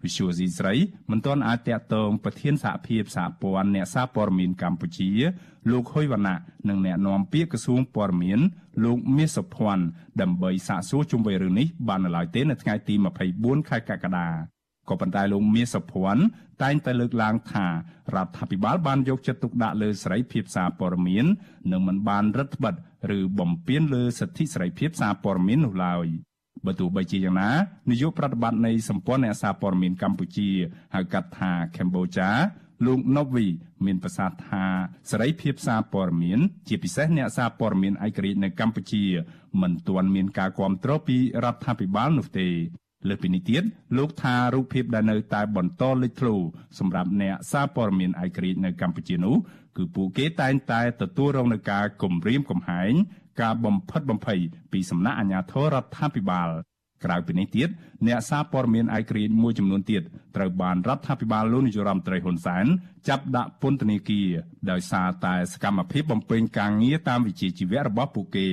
[0.04, 0.74] វិសុយស៊ីស្រី
[1.12, 5.12] មិនទាន់អាចតាក់ទងប្រធានសហភាពសហព័ន្ធអ្នកសារព័ត៌មានកម្ពុជា
[5.72, 6.38] លោកហ៊ុយវណ្ណៈ
[6.70, 8.40] និងអ្នកនាំពាក្យក្រសួងព័ត៌មាន
[8.84, 9.84] លោកមាសសុភ័ណ្ឌ
[10.22, 12.96] ដើម្បីសាកសួរជុំវិញរឿងនេះបាននៅឡើយទេនៅថ្ងៃទី
[13.32, 14.28] 24ខែកក្កដា
[14.90, 16.24] ក៏ប៉ុន្តែលោកមាសសុភ័ណ្ឌ
[16.64, 17.72] តែងតែលើកឡើងថារ
[18.26, 21.26] ដ្ឋាភិបាលបានយកចិត្តទុកដាក់លើសេរីភាពសារព័ត៌មាន
[21.72, 26.08] និងមិនបានរឹតបន្តឹងឬបំពានលើសិទ្ធិសេរីភាពសារព័ត៌មាននោះឡើយ។
[26.66, 27.50] បើទោះបីជាយ៉ាងណា
[27.90, 30.50] នាយកប្រតិបត្តិនៃសម្ព័ន្ធអ្នកសារព័ត៌មានកម្ពុជា
[30.96, 32.30] ហៅកាត់ថាកម្ពុជា
[32.86, 33.46] លោកណូវី
[33.86, 34.64] មានប្រសាសន៍ថា
[35.12, 39.04] សេរីភាពសារព័ត៌មាន ជាពិសេសអ្នកសារព័ត៌មានឯករាជ្យនៅកម្ពុជា
[39.62, 42.50] មិនទាន់មានការគ្រប់គ្រងពីរដ្ឋាភិបាលនោះទេ
[43.08, 43.64] លើពីនេះទៀត
[43.98, 46.36] លោកថារូបភាពដែលនៅតែបន្តលេចធ្លោ
[46.80, 49.36] សម្រាប់អ្នកសារព័ត៌មានឯករាជ្យនៅកម្ពុជានោះ
[49.78, 52.94] គឺពួកគេតែងតែទទួលរងនឹងការគំរាមកំហែង
[53.42, 54.40] ការបំផិតបំភ័យ
[54.72, 56.50] ពីសំណាក់អាជ្ញាធររដ្ឋាភិបាល
[57.06, 57.70] ក្រៅពីនេះទៀត
[58.08, 60.04] អ្នកសារព័ត៌មានឯករាជ្យមួយចំនួនទៀត
[60.36, 62.66] ត្រូវបានរដ្ឋាភិបាលលោកនាយរដ្ឋមន្ត្រីហ៊ុនសែន
[63.08, 64.28] ចាប់ដាក់ពន្ធនាគារ
[64.72, 68.50] ដោយសារតែសកម្មភាពបំពេញការងារតាមវិជ្ជាជីវៈរបស់ពួកគេ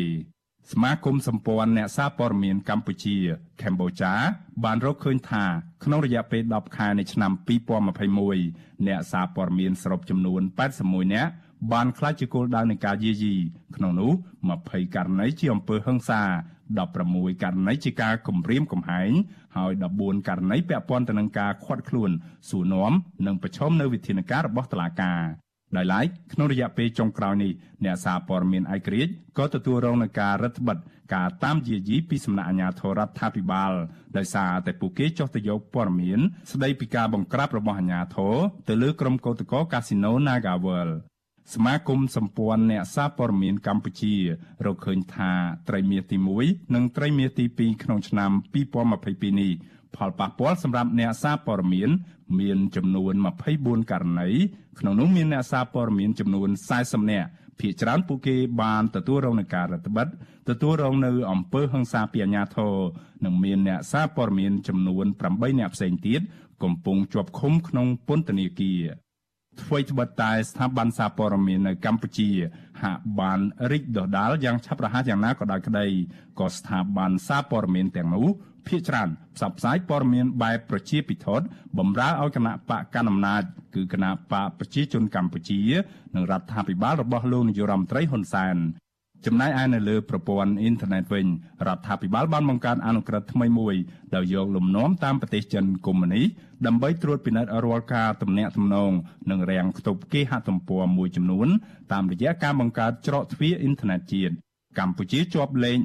[0.72, 3.16] សមាគមសម្ព័ន្ធអ្នកសារព័ត៌មានកម្ពុជា
[3.62, 4.12] កម្ពុជា
[4.64, 5.44] បានរកឃើញថា
[5.84, 7.32] ក្នុងរយៈពេល10ខែនៃឆ្នាំ
[8.08, 10.40] 2021អ្នកសារព័ត៌មានសរុបចំនួន
[10.78, 11.32] 81នាក់
[11.72, 13.34] បានក្លាយជាគោលដៅនៃការយាយី
[13.76, 14.12] ក្នុងនោះ
[14.52, 16.22] 20ករណីជាអំពើហិង្សា
[16.84, 19.12] 16ករណីជាការគំរាមកំហែង
[19.56, 22.10] ហើយ14ករណីពាក់ព័ន្ធទៅនឹងការឃាត់ខ្លួន
[22.50, 22.92] សួរនាំ
[23.26, 25.22] និងប្រឈមនៅវិធានការរបស់តុលាការ
[25.76, 27.52] ដោយឡែកក្នុងរយៈពេលចុងក្រោយនេះ
[27.84, 30.78] អ្នកសារព័ត៌មានឯករាជ្យក៏ទទួលរងនឹងការរដ្ឋបិទ
[31.14, 33.72] ការតាមយាយីពីសំណាក់អាជ្ញាធររដ្ឋាភិបាល
[34.16, 36.20] ដោយសារតែពួកគេចុះទៅយកព័ត៌មាន
[36.52, 38.34] ស្ដីពីការបង្ក្រាបរបស់អាជ្ញាធរ
[38.68, 40.90] ទៅលើក្រុមកោតក្រកាស៊ីណូ Nagavel
[41.54, 44.14] សមាគមសម្ព័ន្ធអ្នកសារព័ត៌មានកម្ពុជា
[44.66, 45.32] រកឃើញថា
[45.68, 48.30] ត្រីមាសទី1និងត្រីមាសទី2ក្នុងឆ្នាំ
[48.84, 49.52] 2022នេះ
[49.96, 51.90] ផលប៉ះពាល់សម្រាប់អ្នកសារព័ត៌មាន
[52.40, 53.14] មានចំនួន
[53.52, 54.28] 24ករណី
[54.78, 56.48] ក្នុងនោះមានអ្នកសារព័ត៌មានចំនួន
[56.80, 57.28] 40នាក់
[57.60, 60.06] ភាគច្រើនពួកគេបានទទួលរងនឹងការរដ្ឋបិទ
[60.48, 62.74] ទទួលរងនៅអំពើហិង្សាពីអាជ្ញាធរ
[63.24, 66.20] និងមានអ្នកសារព័ត៌មានចំនួន8នាក់ផ្សេងទៀត
[66.62, 69.05] កំពុងជាប់ឃុំក្នុងពន្ធនាគារ
[69.62, 72.30] អ្វីត្បិតតែស្ថាប័នសារព័ត៌មាននៅកម្ពុជា
[72.82, 73.40] ហាក់បាន
[73.70, 75.86] រីកដុះដាលយ៉ាងឆាប់រហ័សយ៉ាងណាក៏ដោយក្តី
[76.40, 78.26] ក៏ស្ថាប័នសារព័ត៌មានទាំងនោះ
[78.68, 81.26] ភាគច្រើនផ្សព្វផ្សាយព័ត៌មានបែបប្រជាពិធ
[81.78, 83.42] បំរើឲ្យគណៈបកកណ្ដាលអំណាច
[83.74, 85.60] គឺគណៈបកប្រជាជនកម្ពុជា
[86.14, 88.56] និងរដ្ឋាភិបាលរបស់លោកនាយរដ្ឋមន្ត្រីហ៊ុនសែន
[89.26, 91.26] ចំណែកឯនៅលើប្រព័ន្ធអ៊ីនធឺណិតវិញ
[91.66, 93.74] រដ្ឋាភិបាលបានបង្កើតអនុក្រឹត្យថ្មីមួយ
[94.14, 96.26] ដោយយកលំនាំតាមប្រទេសចិនកុម្មុយនីស
[96.66, 98.92] ដើម្បីត្រួតពិនិត្យរាល់ការទំនាក់ទំនង
[99.30, 101.48] និងរាំងខ្ទប់គេហទំព័រមួយចំនួន
[101.92, 104.34] តាមរយៈការបង្កើតច្រកទ្វារអ៊ីនធឺណិតជាតិ
[104.78, 105.78] កម្ពុជាជាប់លេខ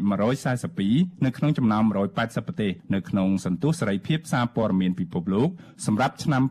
[0.59, 1.83] 142នៅក្នុងចំណោម
[2.15, 5.49] 180ប្រទេសនៅក្នុងសន្ទុះសេរីភាពសារព័ត៌មានពិភពលោក
[5.85, 6.43] សម្រាប់ឆ្នាំ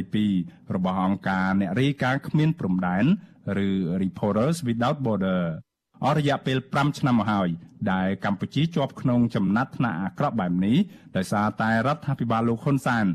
[0.00, 3.04] 2022របស់អង្គការអ្នករាយការណ៍គ្មានព្រំដែន
[3.66, 3.68] ឬ
[4.02, 5.42] Reporters Without Border
[6.04, 7.48] អស់រយៈពេល5ឆ្នាំមកហើយ
[7.92, 10.76] ដែលកម្ពុជាជាប់ក្នុងចំណាត់ថ្នាក់អាក្រក់បែបនេះ
[11.16, 13.06] ដោយសារតែរដ្ឋាភិបាលលោកហ៊ុនសែន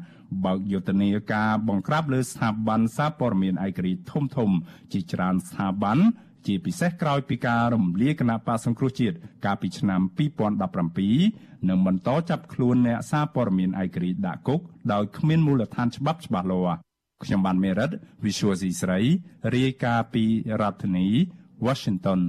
[0.46, 4.50] បើកយុទ្ធនាការបង្ក្រាបលើស្ថាប័នសារព័ត៌មានឯករាជ្យធំធំ
[4.94, 5.98] ជាច្រើនស្ថាប័ន
[6.48, 9.16] ជាពិសេសក្រោយពីការរំលាយគណៈបកសង្គ្រោះជាតិ
[9.46, 10.02] កាលពីឆ្នាំ
[10.86, 14.60] 2017និងបន្តចាប់ខ្លួនអ្នកសារព័ត៌មានឯករាជ្យដាក់គុក
[14.94, 16.78] ដោយគ្មានមូលដ្ឋានច្បាប់ច្បាស់លាស់
[17.24, 17.90] ខ្ញុំបានមេរិត
[18.26, 19.00] Visual C ស្រី
[19.56, 20.24] រាយការណ៍ពី
[20.62, 21.08] រដ្ឋធានី
[21.66, 22.22] Washington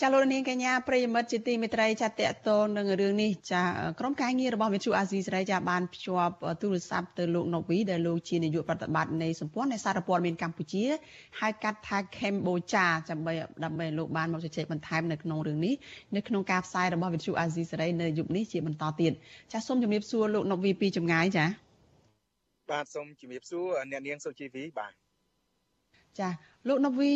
[0.00, 3.62] ចាលោកនាងកញ្ញាប្រិយមិត្តជាទីមេត្រីចាតកតងនឹងរឿងនេះចា
[4.00, 10.84] ក្រុមការងាររបស់វិទ្យុអាស៊ីសេរីចាបានភ្ជាប់ទូរស័ព្ទទៅលោកណូវីដែលលោកជានាយកប្រតិបត្តិនៃសម្ព័ន្ធនៃសារព័ត៌មានកម្ពុជា
[11.40, 13.32] ហៅកាត់ថា Cambodia ដើម្បី
[13.64, 15.74] ដើម្បីលោកបានមកជជែកបន្ថែមនៅក្នុងរឿងនេះ
[16.16, 19.12] នៅក្នុងការផ្សាយរបស់វិទ្យុអាស៊ីសេរីនៅយុគនេះជាបន្តទៀត
[19.52, 21.46] ចាសូមជំរាបសួរលោកណូវីពីចម្ងាយចា
[22.70, 25.05] បាទសូមជំរាបសួរអ្នកនាងសុជីវីបាទ
[26.20, 26.28] ចា
[26.68, 27.12] លោកនវី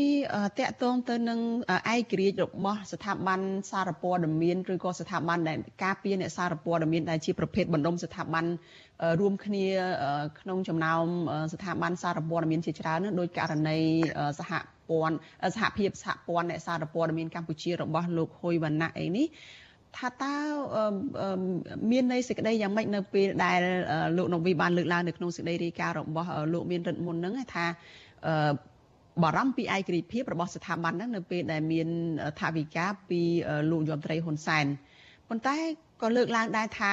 [0.58, 1.40] តកតងទៅនឹង
[1.94, 8.44] ឯករាជ្យរបស់ស្ថាប័នសារព័ត៌មានឬក៏ស្ថាប័នដែលការពារអ្នកសារព័ត៌មានដែលជាប្រភេទបណ្ដុំស្ថាប័ន
[9.20, 9.66] រួមគ្នា
[10.40, 11.04] ក្នុងចំណោម
[11.52, 13.78] ស្ថាប័នសារព័ត៌មានជាច្រើនដោយករណី
[14.38, 14.52] សហ
[14.90, 15.16] ព័ន្ធ
[15.56, 19.26] សហភាពសហព័ន្ធអ្នកសារព័ត៌មានកម្ពុជារបស់លោកហ៊ុយវណ្ណៈអីនេះ
[19.96, 20.34] ថាតើ
[21.90, 23.60] មានន័យសេចក្តីយ៉ាងម៉េចនៅពេលដែល
[24.16, 27.66] លោកនវីបានលើកឡើងនៅក្នុងសេចក្តីរាយការណ៍របស់លោកមានរិទ្ធមុនហ្នឹងថា
[29.22, 31.88] បារម្ភពីឯករាជ្យភាពរបស់ស្ថាប័នហ្នឹងនៅពេលដែលមាន
[32.40, 33.20] ថាវិការពី
[33.70, 34.66] លោកយមត្រីហ៊ុនសែន
[35.28, 35.56] ប៉ុន្តែ
[36.02, 36.92] ក៏លើកឡើងដែរថា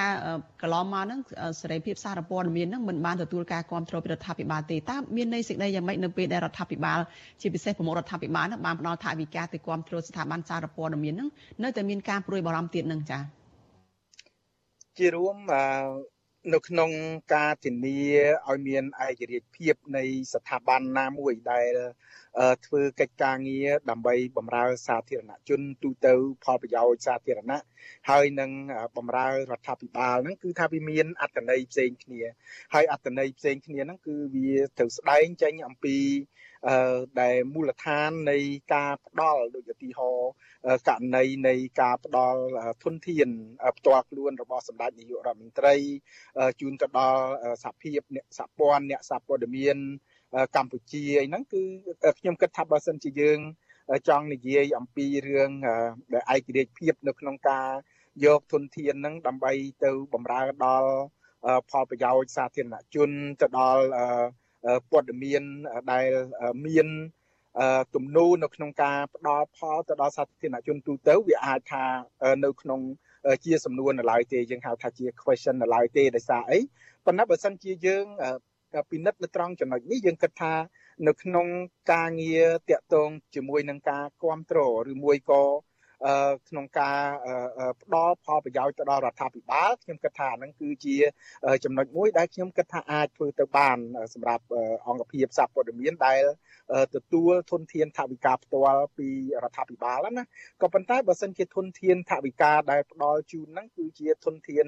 [0.61, 1.19] កន្លងមកហ្នឹង
[1.61, 6.99] សេរីភាពសារព័ត៌មានហ្នឹងមិនបានទទួលការគ្រប់គ្រងពីរដ្ឋាភិបាលទេតើមានន័យសេចក្តីយ៉ាងម៉េចនៅពេលដែលរដ្ឋាភិបាល
[7.41, 11.29] ជាពិសេសប្រមុខរដ្ឋាភិបាលហ្នឹងបានផ្ដល់ថាវិការទៅគ្រប់គ្រងស្ថាប័នសារព័ត៌មានហ្នឹង
[11.63, 13.21] នៅតែមានការព្រួយបារម្ភទៀតហ្នឹងចា៎
[14.97, 15.37] ជារួម
[16.53, 16.91] នៅក្នុង
[17.35, 17.99] ការធានា
[18.47, 21.73] ឲ្យមានឯករាជ្យភាពនៃស្ថាប័នណាមួយដែល
[22.65, 27.63] ធ្វើកិច្ចការងារដើម្បីបម្រើសាធារណជនទូទៅផលប្រយោជន៍សាធារណៈ
[28.09, 28.51] ហើយនឹង
[28.97, 32.21] បម្រើរដ្ឋាភិបាលហ្នឹងគឺថាវាមានអត្តន័យផ្សេងគ្នា
[32.73, 36.46] ហើយអត្តន័យផ្សេងគ្នាហ្នឹងគឺវាត្រូវស្ដែងចេញអំពីអឺ
[37.21, 38.37] ដែលមូលដ្ឋាននៃ
[38.73, 40.31] ការផ្ដល់ដូចឧទាហរណ៍
[40.87, 42.39] ករណីនៃការផ្ដល់
[42.83, 43.29] ធនធាន
[43.77, 45.75] ផ្ទាល់ខ្លួនរបស់សម្ដេចនាយករដ្ឋមន្ត្រី
[46.59, 47.23] ជូនទៅដល់
[47.63, 49.77] សហភាពអ្នកសហព័ន្ធអ្នកសហព័ត៌មាន
[50.55, 51.61] កម្ពុជាអីហ្នឹងគឺ
[52.19, 53.39] ខ្ញុំគិតថាបើសិនជាយើង
[54.07, 55.49] ចង់និយាយអំពីរឿង
[56.13, 57.67] ដែលឯករាជ្យភាពនៅក្នុងការ
[58.25, 59.51] យកធនធានហ្នឹងដើម្បី
[59.83, 60.89] ទៅបំរើដល់
[61.69, 63.09] ផលប្រយោជន៍សាធារណជន
[63.41, 63.83] ទៅដល់
[64.89, 65.43] ព័ត៌មាន
[65.91, 66.07] ដែល
[66.67, 66.87] មាន
[67.95, 71.85] ទំនោរនៅក្នុងការផ្ដល់ផលទៅដល់សាធារណជនទូទៅវាអាចថា
[72.45, 72.79] នៅក្នុង
[73.43, 76.59] ជាសំណួរនៅឡើយទេយើងហៅថាជា question នៅឡើយទេដោយសារអី
[77.05, 78.05] ប៉ុន្តែបើសិនជាយើង
[78.91, 80.53] ពិនិត្យនៅត្រង់ចំណុចនេះយើងគិតថា
[81.07, 81.47] នៅក្នុង
[81.93, 85.43] ការងារតាក់ទងជាមួយនឹងការគ្រប់គ្រងឬមួយក៏
[86.49, 86.99] ក្នុងការ
[87.81, 90.95] ផ្ដល់ផលប្រយោជន៍ទៅដល់រដ្ឋាភិបាលខ្ញុំគិតថាហ្នឹងគឺជា
[91.63, 93.77] ចំណុចមួយដែលខ្ញុំគិតថាអាចធ្វើទៅបាន
[94.13, 94.43] សម្រាប់
[94.87, 96.21] អង្គភាពសារព័ត៌មានដែល
[96.95, 99.09] ទទួលធនធានថវិកាផ្ទាល់ពី
[99.43, 100.23] រដ្ឋាភិបាលណា
[100.61, 104.67] ក៏ប៉ុន្តែបើសិនជាធនធានថវិកាដែលផ្ដល់ជូនហ្នឹងគឺជាធនធាន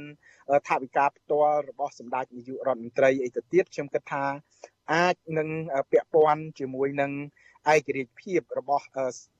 [0.69, 4.23] ថវិកាផ្ទាល់របស់សម្ដេចនាយករដ្ឋមន្ត្រីអីទៅទៀតខ្ញុំគិតថា
[4.93, 5.49] អាចនឹង
[5.91, 7.11] ពាក់ព័ន្ធជាមួយនឹង
[7.73, 8.83] ឯករាជ្យភាពរបស់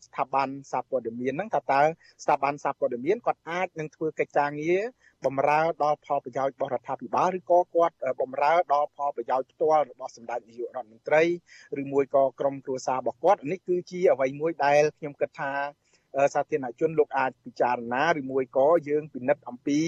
[0.05, 1.81] ស្ថាប័នសារព័ត៌មានហ្នឹងថាតើ
[2.23, 4.81] ស្ថាប័នសារព័ត៌មានគាត់អាចនឹងធ្វើកិច្ចការងារ
[5.25, 11.23] បំរើដល់ផលប្រយោជន៍របស់រដ្ឋាភិបាលឬក៏គាត់បំរើដល់ផលប្រយោជន៍ផ្ទាល់របស់សម្ដេចនាយករដ្ឋមន្ត្រី
[11.81, 15.51] ឬមួយក៏ក្រុមគ្រួសាររបស់គាត់នេះគឺជាអ្វីមួយដែលខ្ញុំគិតថា
[16.33, 19.79] សាធារណជនលោកអាចពិចារណាឬមួយក៏យើងពិនិត្យអំពី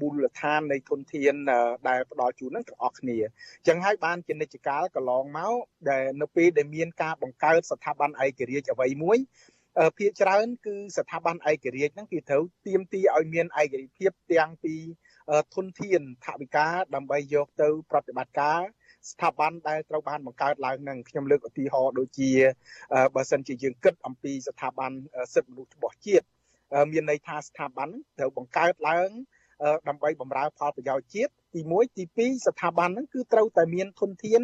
[0.00, 1.34] មូលដ្ឋាននៃធនធាន
[1.88, 5.54] ដែលផ្ដល់ជូននឹងទាំងអស់គ្នាអញ្ចឹងហើយបានជានិច្ចកាលកន្លងមក
[5.90, 9.18] ដែលនៅពេលដែលមានការបង្កើតស្ថាប័នឯករាជ្យអ្វីមួយ
[9.98, 14.74] ភាគច្រើនគឺស្ថាប័នឯករាជ្យហ្នឹងគេត្រូវទៀមទីឲ្យមានឯករាជ្យភាពទាំងពី
[15.54, 18.60] ធនធានថវិកាដើម្បីយកទៅប្រតិបត្តិការ
[19.08, 22.30] ស្ថាប័នដែលត្រូវបានបង្កើតឡើងនឹងខ្ញុំលើកឧទាហរណ៍ដូចជា
[23.14, 24.92] បើសិនជាយើងគិតអំពីស្ថាប័ន
[25.34, 26.26] សិទ្ធិមនុស្សរបស់ជាតិ
[26.92, 29.08] មានន័យថាស្ថាប័នត្រូវបង្កើតឡើង
[29.88, 34.40] ដើម្បីបម្រើផលប្រយោជន៍ជាតិទី1ទី2ស្ថាប័នហ្នឹងគឺត្រូវតែមានធនធាន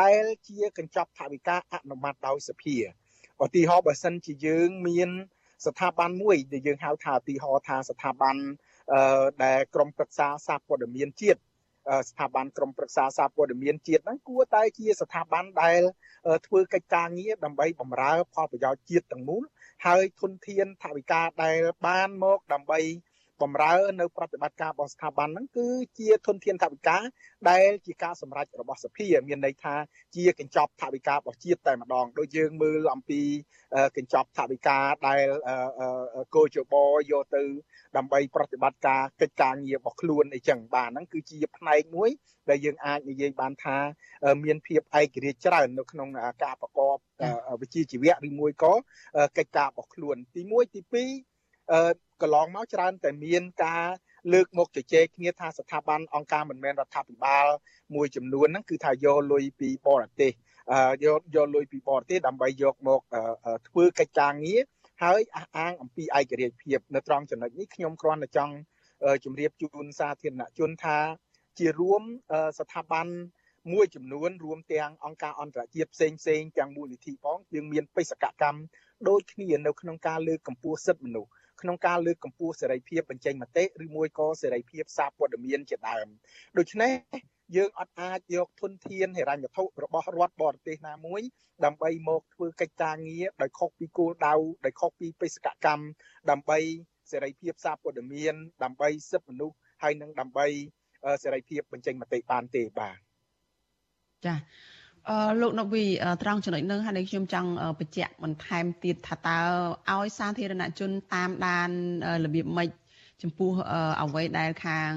[0.00, 2.76] ដែលជាកញ្ចប់ថវិកាអនុម័តដោយសភា
[3.44, 5.10] ឧទាហរណ៍បើសិនជាយើងមាន
[5.66, 8.36] ស្ថាប័នមួយដែលយើងហៅថាឧទាហរណ៍ថាស្ថាប័ន
[9.44, 11.40] ដែលក្រមប្រឹក្សាសារព័ត៌មានជាតិ
[12.08, 15.80] ស្ថាប័នក្រមប្រឹក្សាសារព័ត៌មានជាតិហ្នឹងគួរតែជាស្ថាប័នដែល
[16.46, 19.42] ធ្វើកិច្ចការងារដើម្បីបម្រើផលប្រយោជន៍ជាតិទាំងមូល
[19.86, 22.80] ហើយធនធានថវិកាដែលបានមកដើម្បី
[23.42, 25.66] បំរើនៅប្រតិបត្តិការរបស់ស្ថាប័នហ្នឹងគឺ
[25.98, 26.98] ជាធនធានថវិកា
[27.50, 29.74] ដែលជាការសម្រេចរបស់សភា មានន័យថា
[30.14, 33.20] ជាកញ្ចប់ថវិការបស់ជាតិតែម្ដងដូចយើងមើលអំពី
[33.96, 35.24] កញ្ចប់ថវិកាដែល
[36.34, 36.74] កោជប
[37.10, 37.42] យកទៅ
[37.96, 42.10] ដើម្បីប្រតិបត្តិការកិច្ចការងាររបស់ខ្លួនអីចឹងបាទហ្នឹងគឺជាផ្នែកមួយ
[42.50, 43.76] ដែលយើងអាចនិយាយបានថា
[44.44, 46.08] មានភាពឯករាជ្យច្រើននៅក្នុង
[46.44, 46.96] ការប្រកប
[47.60, 48.72] វិជ្ជាជីវៈឬមួយក៏
[49.38, 53.86] កិច្ចការរបស់ខ្លួនទី1ទី2 កន្លងមកច្រើនតែមានការ
[54.32, 57.46] លើកមកជជែកគ្នាថាស្ថាប័នអង្គការមិនមែនរដ្ឋាភិបាល
[57.94, 60.32] មួយចំនួនហ្នឹងគឺថាយកលុយពីបរទេស
[61.04, 63.00] យកយកលុយពីបរទេសដើម្បីយកមក
[63.68, 64.60] ធ្វើកិច្ចការងារ
[65.02, 68.54] ហើយអះអាងអំពីឯករាជ្យភាពនៅត្រង់ចំណុចនេះខ្ញុំគ្រាន់តែចង់
[69.24, 70.98] ជម្រាបជូនសាធារណជនថា
[71.58, 72.02] ជារួម
[72.58, 73.06] ស្ថាប័ន
[73.72, 78.60] មួយចំនួនរួមទាំងអង្គការអន្តរជាតិផ្សេងផ្សេងទាំងមូលនិធិផងយើងមានបេសកកម្ម
[79.08, 86.06] ដូចគ្នានៅក្នុងការលើកកម្ពស់សិទ្ធិមនុស្ស ក្នុងការលើកកម្ពស់សេរីភាពបញ្ចេញមតិឬមួយក៏សេរីភាពសារព័ត៌មានជាដើម
[86.58, 86.92] ដូច្នេះ
[87.56, 91.20] យើងអត់អាចយកធនធានហិរញ្ញវត្ថុរបស់រដ្ឋបរទេសណាមួយ
[91.64, 95.84] ដើម្បីមកធ្វើកិច្ចការងារដោយខុសពីគោលដៅដោយខុសពីបេសកកម្ម
[96.30, 96.58] ដើម្បី
[97.10, 100.46] សេរីភាពសារព័ត៌មាន ដើម្បីសិទ្ធិមនុស្សហើយនិងដើម្បី
[101.24, 102.98] សេរីភាពបញ្ចេញមតិបានទេបាទ
[104.26, 104.34] ចា
[105.10, 105.84] អឺលោកណូវី
[106.22, 109.38] ត្រង់ចំណុចនឹងហើយខ្ញុំចង់បញ្ជាក់បន្ថែមទៀតថាតើ
[109.90, 111.68] ឲ្យសាធារណជនតាមដាន
[112.24, 112.68] របៀបម៉េច
[113.22, 113.52] ចំពោះ
[114.02, 114.92] អ្វីដែលខាង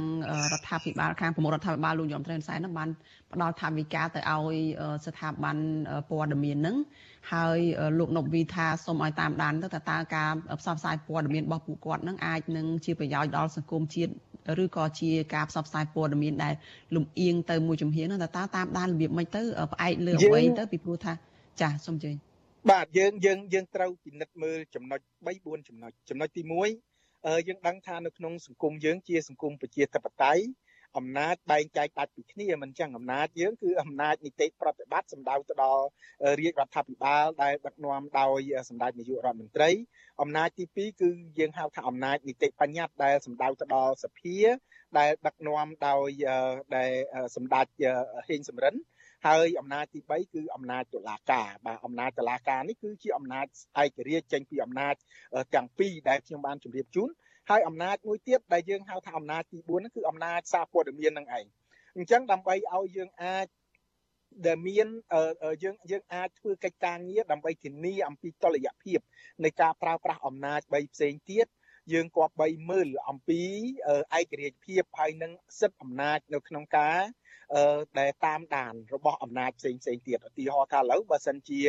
[0.51, 2.89] រដ្ឋាភិបាលខាងប្រមុខរដ្ឋាភិបាលលោកយមត្រែនសែនបាន
[3.33, 4.55] ផ្ដល់ថវិកាទៅឲ្យ
[5.05, 5.57] ស្ថាប័ន
[6.09, 6.77] ព័ត៌មាននឹង
[7.31, 7.59] ហើយ
[7.99, 14.11] លោកណប់វីថាសូមឲ្យតាមដានទៅថាតើការផ្សព្វផ្សាយព័ត៌មានរបស់ពួកគាត់នឹងអាចនឹងជាប្រយោជន៍ដល់សង្គមជាតិ
[14.63, 16.53] ឬក៏ជាការផ្សព្វផ្សាយព័ត៌មានដែល
[16.95, 19.41] លំអៀងទៅមួយជំហាននោះតើតាមដានរបៀបម៉េចទៅ
[19.73, 21.13] ផ្អែកលើអ្វីទៅពីព្រោះថា
[21.61, 22.15] ចាសូមជើញ
[22.71, 30.43] បាទយើងយើងយើងត្រូវពិនិត្យមើលចំណុច3 4ចំណុចចំណុចទី1យើងដឹងថានៅក្នុងសង្គមយើងជាសង្គមប្រជាធិបតេយ្យ
[30.97, 35.83] អំណាចបែងចែកដាច់ពីគ្នាមិនចឹងអំណាចយើងគឺអំណាចនីតិប្រតិបត្តិសម្ដៅទៅដល់
[36.39, 39.69] រាជរដ្ឋាភិបាលដែលដឹកនាំដោយសម្ដេចនាយករដ្ឋមន្ត្រី
[40.21, 44.37] អំណាចទី2គឺយើងហៅថាអំណាចនីតិបញ្ញត្តិដែលសម្ដៅទៅដល់សភា
[44.97, 46.09] ដែលដឹកនាំដោយ
[46.75, 46.91] ដែល
[47.35, 47.65] សម្ដេច
[48.27, 48.75] ហេងសំរិន
[49.27, 53.45] ហើយអំណាចទី3គឺអំណាចតុលាការបាទអំណាចតុលាការនេះគឺជាអំណាច
[53.81, 54.95] ឯករាជ្យចេញពីអំណាច
[55.55, 57.09] ទាំងពីរដែលខ្ញុំបានជម្រាបជូន
[57.49, 61.45] ហើយអំណាចមួយទៀតដែលយើងហៅថាអំណាចទី4ហ្នឹងគឺអំណាចសារព័ត៌មាននឹងឯង
[61.95, 63.47] អញ្ចឹងដើម្បីឲ្យយើងអាច
[64.47, 64.87] ដែលមាន
[65.63, 68.99] យើងយើងអាចធ្វើកិច្ចការងារដើម្បីធានាអំពីតុល្យភាព
[69.43, 71.47] នៃការប្រើប្រាស់អំណាចបីផ្សេងទៀត
[71.93, 73.41] យើងគប្បីមើលអំពី
[74.19, 76.99] ឯករាជ្យភាពហើយនិងសិទ្ធិអំណាចនៅក្នុងការ
[77.99, 81.61] ដែលតាមដានរបស់អំណាចផ្សេងផ្សេងទៀតឧទាហរណ៍ថាឥឡូវបើសិនជា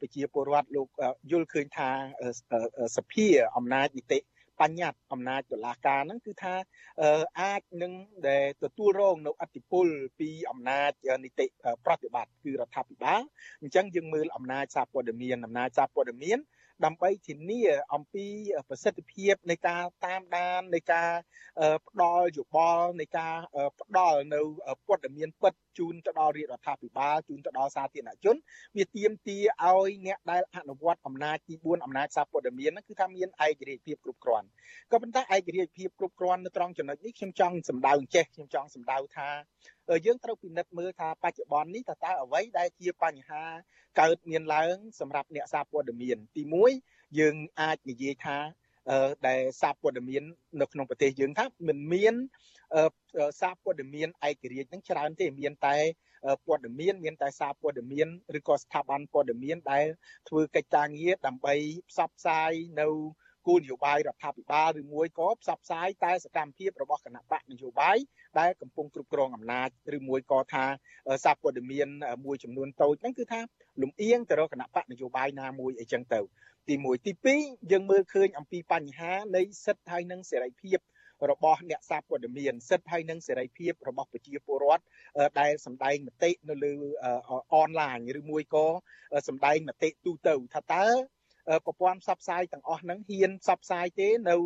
[0.00, 0.88] ប្រជាពលរដ្ឋលោក
[1.30, 1.90] យល់ឃើញថា
[2.96, 3.26] សភា
[3.56, 4.18] អំណាចនីតិ
[4.60, 6.54] បញ្ញត្តិអំណាចតុលាការហ្នឹងគឺថា
[7.40, 7.92] អាចនឹង
[8.28, 9.86] ដែលទទួលរងនៅអធិបុល
[10.18, 10.90] ពីអំណាច
[11.24, 11.46] នីតិ
[11.84, 13.20] ប្រតិបត្តិគឺរដ្ឋាភិបាល
[13.62, 16.38] អញ្ចឹងយើងមើលអំណាចសារព័ត៌មានអំណាចសារព័ត៌មាន
[16.84, 17.62] ដើម្បីធានា
[17.94, 18.26] អំពី
[18.68, 21.10] ប្រសិទ្ធភាពនៃការតាមដាននៃការ
[21.88, 23.34] ផ្ដល់យោបល់នៃការ
[23.80, 24.40] ផ្ដល់នៅ
[24.86, 28.36] ព័ត៌មានពិត ជូនទៅដល់រាជរដ្ឋាភិបាលជូនទៅដល់សាធារណជន
[28.76, 34.46] វាទាមទារឲ្យអ្នកដែលអនុវត្តអំណាចទី4អំណាចសារព័ត៌មានហ្នឹងគឺថាមានឯករាជ្យភាពគ្រប់គ្រាន់
[34.92, 39.28] ក៏ប៉ុន្តែឯករាជ្យភាពគ្រប់គ្រាន់នៅត្រង់ចំណុចនេះខ្ញុំចង់សម្ដៅចេះខ្ញុំចង់សម្ដៅថា
[40.06, 43.42] យើងត្រូវពិនិត្យមើលថាបច្ចុប្បន្ននេះតើតើអ្វីដែលជាបញ្ហា
[44.00, 46.42] កើតមានឡើងសម្រាប់អ្នកសារព័ត៌មានទី
[46.80, 48.36] 1យើងអាចនិយាយថា
[49.28, 50.22] ដែលសារព័ត៌មាន
[50.60, 52.14] នៅក្នុងប្រទេសយើងថាមិនមាន
[53.40, 55.76] សារព័ត៌មានឯករាជ្យនឹងច្រើនទេមានតែ
[56.46, 59.86] ព័ត៌មានមានតែសារព័ត៌មានឬក៏ស្ថាប័នព័ត៌មានដែល
[60.28, 61.54] ធ្វើកិច្ចការងារដើម្បី
[61.90, 62.88] ផ្សព្វផ្សាយនៅ
[63.46, 67.96] គោលនយោបាយរដ្ឋាភិបាលឬមួយក៏ផ្សព្វផ្សាយតែសកម្មភាពរបស់គណៈបកនយោបាយ
[68.38, 70.64] ដែលកំពុងគ្រប់គ្រងអំណាចឬមួយក៏ថា
[71.24, 71.88] សារព័ត៌មាន
[72.24, 73.40] មួយចំនួនតូចហ្នឹងគឺថា
[73.82, 76.20] លំអៀងទៅរកគណៈបកនយោបាយណាមួយអីចឹងទៅ
[76.68, 80.78] ទី1ទី2យើងមើលឃើញអំពីបញ្ហានៃសិទ្ធិហើយនិងសេរីភាព
[81.30, 84.84] របស់អ្នកសារព័ត៌មានសិទ្ធិហើយនិងសេរីភាពរបស់ប្រជាពលរដ្ឋ
[85.40, 86.72] ដែលសម្ដែងមតិនៅលើ
[87.54, 88.66] អនឡាញឬមួយក៏
[89.28, 90.86] សម្ដែងមតិទូទៅថាតើ
[91.66, 94.36] ប្រព័ន្ធផ្សព្វផ្សាយទាំងអស់ហ្នឹងហ៊ានផ្សព្វផ្សាយទេនៅ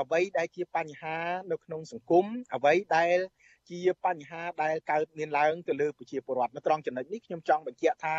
[0.00, 1.16] អ្វីដែលជាបញ្ហា
[1.52, 3.18] នៅក្នុងសង្គមអ្វីដែល
[3.69, 8.15] ជាបញ្ហាដែលកើតមានឡើងទៅលើប្រជាពលរដ្ឋនៅត្រង់ចំណុចនេះខ្ញុំចង់បញ្ជាក់ថា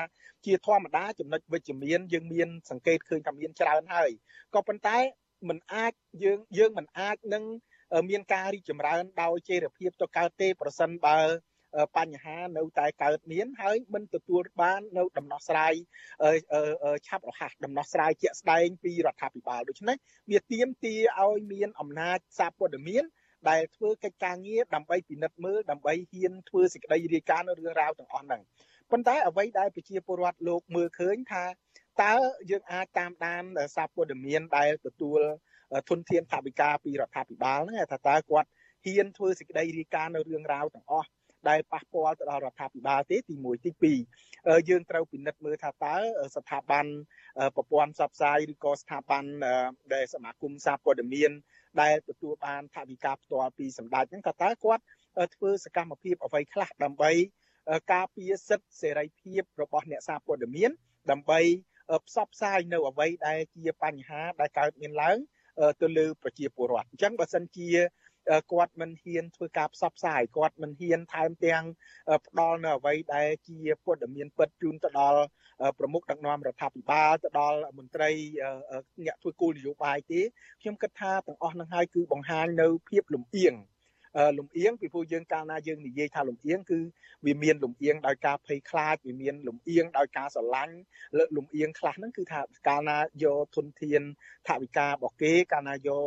[0.46, 4.10] ជាធម្មតាចំណុចវិជ្ជមានយើងមានសង្កេតឃើញថាមានច្រើនហើយ
[4.54, 4.98] ក៏ប៉ុន្តែ
[5.48, 5.92] มันអាច
[6.22, 7.44] យើងយើងมันអាចនឹង
[8.10, 11.18] មានការរីកចម្រើនដោយចីរភាពទៅកើតទេប្រសិនបើ
[11.96, 15.74] បញ្ហានៅតែកើតមានហើយមិនទទួលបាននៅដំណោះស្រាយ
[17.06, 19.96] ឆាប់រហ័សដំណោះស្រាយជាក់ស្ដែងពីរដ្ឋាភិបាលដូច្នេះ
[20.30, 23.04] វាទាមទារឲ្យមានអំណាចសារព័ត៌មាន
[23.49, 28.41] ដែលធ្វើកិច្ចការងារដើម្បីពិនិត្យមើលដើម្បីហ៊ានធ្វើសេចក្តីរាយការណ៍នៅរឿងរ៉ាវទាំងអស់ហ្នឹង
[28.91, 31.45] ប៉ុន្តែអ្វីដែលប្រជាពលរដ្ឋលោកមើលឃើញថា
[32.03, 32.13] តើ
[32.51, 33.43] យើងអាចតាមដាន
[33.75, 35.19] សារព័ត៌មានដែលទទួល
[35.89, 38.49] ធនធានថវិកាពីរដ្ឋាភិបាលហ្នឹងថាតើគាត់
[38.85, 41.09] ហ៊ានធ្វើសេចក្តីរាយការណ៍នៅរឿងរ៉ាវទាំងអស់
[41.49, 43.71] ដែលប៉ះពាល់ទៅដល់រដ្ឋាភិបាលទេទី1ទី
[44.29, 45.95] 2យើងត្រូវពិនិត្យមើលថាតើ
[46.35, 46.85] ស្ថាប័ន
[47.55, 49.23] ប្រព័ន្ធផ្សព្វផ្សាយឬក៏ស្ថាប័ន
[49.93, 51.31] ដែលសមាគមសារព័ត៌មាន
[51.81, 54.83] ដែលទទួលបានថវិកាផ្ទាល់ពីសម្ដេចហ្នឹងតើតើគាត់
[55.35, 57.11] ធ្វើសកម្មភាពអ្វីខ្លះដើម្បី
[57.93, 60.71] ការពារសិទ្ធិសេរីភាពរបស់អ្នកសារព័ត៌មាន
[61.11, 61.39] ដើម្បី
[62.07, 65.17] ផ្សព្វផ្សាយនៅអ្វីដែលជាបញ្ហាដែលកើតមានឡើង
[65.81, 67.69] ទៅលើប្រជាពលរដ្ឋអញ្ចឹងបើសិនជា
[68.51, 71.63] គាត់មិនហ៊ានធ្វើការផ្សព្វផ្សាយគាត់មិនហ៊ានថែមទាំង
[72.27, 75.21] ផ្ដល់នៅអ្វីដែលជាព័ត៌មានពិតជូនទៅដល់
[75.79, 78.09] ប្រមុខដឹកនាំរដ្ឋាភិបាលទៅដល់មន្ត្រី
[79.05, 80.21] អ្នកធ្វើគោលនយោបាយទេ
[80.61, 83.55] ខ្ញុំគិតថាទាំងអស់នឹងហើយគឺបង្ហាញនៅភាពលំអៀង
[84.39, 86.79] លំអៀងពីព្រោះយើងកាលណាយើងនិយាយថាលំអៀងគឺ
[87.25, 90.75] វាមានលំអៀងដោយការភ័យខ្លាចវាមានលំអៀងដោយការស្រឡាញ់
[91.17, 94.01] លើលំអៀងខ្លះហ្នឹងគឺថាកាលណាយកធនធាន
[94.47, 96.01] ថវិការបស់គេកាលណាយក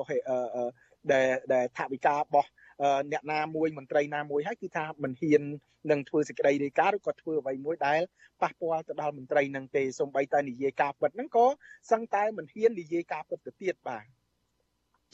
[1.13, 2.51] ដែលដែលថវិការបស់
[3.13, 5.43] អ្នកណាមួយមន្ត្រីណាមួយហើយគឺថាមិនហ៊ាន
[5.91, 8.01] នឹងធ្វើសេចក្តីរាយការណ៍ឬក៏ធ្វើអ្វីមួយដែល
[8.43, 11.47] ប៉ះពាល់ទៅដល់មន្ត្រីនឹងទេសូម្បីតែនិយាយការពិតហ្នឹងក៏
[11.91, 14.05] សឹងតែមិនហ៊ាននិយាយការពិតទៅទៀតបាទ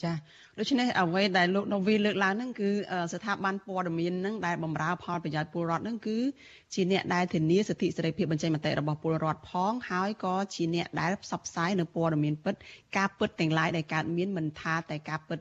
[0.03, 0.13] ចា
[0.57, 2.69] ដូច្នេះអ្វីដែលលោកនៅវីលើកឡើងហ្នឹងគឺ
[3.13, 6.17] ស្ថាប័នព័ត៌មានហ្នឹងដែលបម្រើផលប្រយោជន៍ពលរដ្ឋហ្នឹងគឺ
[6.73, 12.55] ជាអ្នកដែលធានាសិទ្ធិសេរីភាពបញ្ចេញមតិរបស់ពលរដ្ឋផងហើយក៏ជាអ្នកដែលផ្សព្វផ្សាយនៅព័ត៌មានពិត
[12.97, 15.39] ការពិតទាំងឡាយដែលកើតមានមិនថាតែការពិត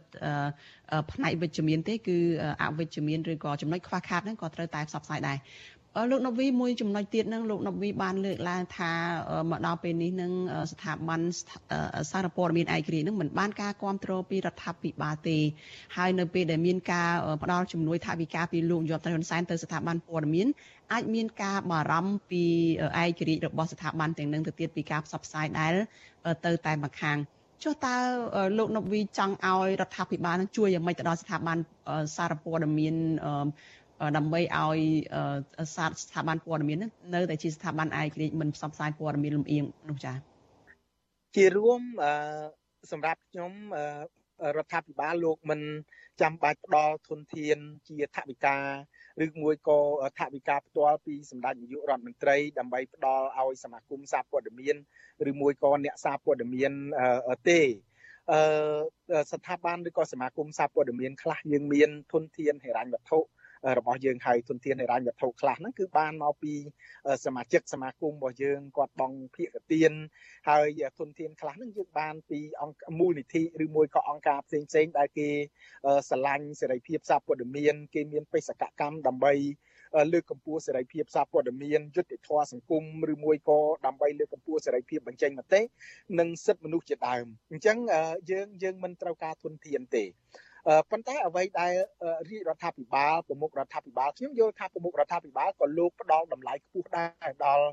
[1.12, 2.18] ផ្នែកវិជ្ជមានទេគឺ
[2.62, 5.38] អវិជ្ជមានឬក៏ចំណុចខ្វះខាតហ្នឹងក៏ត្រូវតែផ្សព្វផ្សាយដែរ
[6.10, 8.92] លោកណូវីមួយចំណុចទៀតនឹងលោកណូវីបានលើកឡើងថា
[9.50, 10.32] មកដល់ពេលនេះនឹង
[10.72, 11.20] ស្ថាប័ន
[12.10, 15.38] សារព័ត៌មានឯករាជ្យនឹងមិនបានការគ្រប់គ្រងពីរដ្ឋាភិបាលទេ
[15.96, 17.10] ហើយនៅពេលដែលមានការ
[17.42, 20.46] ផ្ដល់ជំនួយថវិកាពីលោកយមត្រៃហ៊ុនសែនទៅស្ថាប័នព័ត៌មាន
[20.92, 22.44] អាចមានការបារម្ភពី
[23.02, 25.74] ឯករាជ្យរបស់ស្ថាប័នទាំងនឹងទៅទៀតពីការផ្សព្វផ្សាយដែល
[26.46, 27.18] ទៅតែម្ខាង
[27.64, 27.96] ចុះតើ
[28.58, 31.58] លោកណូវីចង់ឲ្យរដ្ឋាភិបាលនឹងជួយយ៉ាងម៉េចទៅដល់ស្ថាប័ន
[32.16, 32.94] សារព័ត៌មាន
[34.16, 34.78] ដើម្បីឲ្យ
[35.76, 36.78] សាស្ថាប័នព័ត៌មាន
[37.14, 40.16] នៅតែជាស្ថាប័នឯករាជ្យមិនផ្សព្វផ្សាយព័ត៌មានលំអៀងនោះចា៎
[41.36, 41.80] ជារួម
[42.92, 43.52] សម្រាប់ខ្ញុំ
[44.56, 45.60] រដ្ឋាភិបាលលោកមិន
[46.20, 48.56] ចាំបាច់ផ្ដល់ធនធានជាថវិកា
[49.24, 49.80] ឬមួយក៏
[50.18, 54.76] ថវិកាផ្ទាល់ពីសម្ដេចនាយករដ្ឋមន្ត្រីដើម្បីផ្ដល់ឲ្យសមាគមសារព័ត៌មាន
[55.30, 56.72] ឬមួយក៏អ្នកសារព័ត៌មាន
[57.48, 57.60] ទេ
[58.32, 63.18] អឺស្ថាប័នឬក៏សមាគមសារព័ត៌មានខ្លះយើងមានធនធានហិរញ្ញវត្ថុ
[63.78, 66.52] របស់យើងហើយទុនធានហិរញ្ញវត្ថុខ្លះហ្នឹងគឺបានមកពី
[67.24, 69.92] សមាជិកសមាគមរបស់យើងគាត់បង់ភាគទាន
[70.48, 75.28] ហើយទុនធានខ្លះហ្នឹងយើងបានពីអង្គមូលនិធិឬមួយក៏អង្គការផ្សេងផ្សេងដែលគេ
[76.08, 79.34] ស្រឡាញ់សេរីភាពសារព័ត៌មានគេមានបេសកកម្មដើម្បី
[80.12, 85.60] លើកកម្ពស់សេរីភាពសារព័ត៌មានយុត្តិធម៌សង្គមឬមួយក៏ដើម្បីលើកកម្ពស់សេរីភាពបញ្ចេញមតិ
[86.18, 87.78] និងសិទ្ធិមនុស្សជាដើមអញ្ចឹង
[88.30, 90.04] យើងយើងមិនត្រូវការទុនធានទេ
[90.90, 91.72] ប៉ុន្តែអ្វីដែល
[92.28, 97.66] រាជរដ្ឋាភិបាលប្រមុខរដ្ឋាភិបាលខ្ញុំយល់ថាប្រមុខរដ្ឋាភិបាលក៏លោកផ្ដល់តម្លៃខ្ពស់ដែរដល់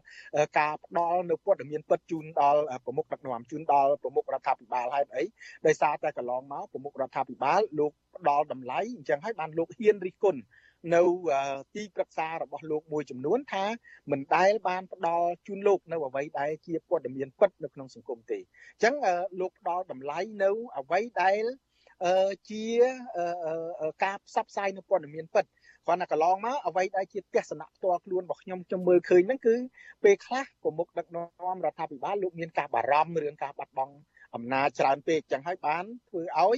[0.60, 5.24] ការផ្ដល់នៅព័ត៌មានពិតជូនដល់ប្រមុខដឹកនាំជូនដល់ប្រមុខរដ្ឋាភិបាលហេតុអី
[5.66, 10.42] ដោយសារតែកន្លងមកប្រមុខរដ្ឋាភិបាលលោកផ្ដល់តម្លៃអញ្ចឹងហើយបានលោកហ៊ានរិះគន់
[10.96, 11.04] នៅ
[11.76, 13.66] ទីប្រឹក្សារបស់លោកមួយចំនួនថា
[14.12, 18.94] មិនដែលបានផ្ដល់ជូនលោកនៅអ្វីដែលជាព័ត៌មានពិតនៅក្នុងសង្គមទេអញ្ចឹង
[19.40, 21.44] លោកផ្ដល់តម្លៃនៅអ្វីដែល
[22.50, 22.64] ជា
[24.04, 25.46] ការផ្សព្វផ្សាយនៅព័ត៌មានពិត
[25.88, 29.56] គ្រាន់តែកន្លងមកអ្វីដែលជាទស្សនៈផ្ទាល់ខ្លួនរបស់ខ្ញុំខ្ញុំមើលឃើញហ្នឹងគឺ
[30.04, 33.94] ពេលខ្លះប្រមុខដឹកនាំរដ្ឋាភិបាលលោកមានការបារម្ភរឿងការបាត់បង់
[34.36, 36.58] អំណាចច្រើនពេកចឹងហើយបានធ្វើឲ្យ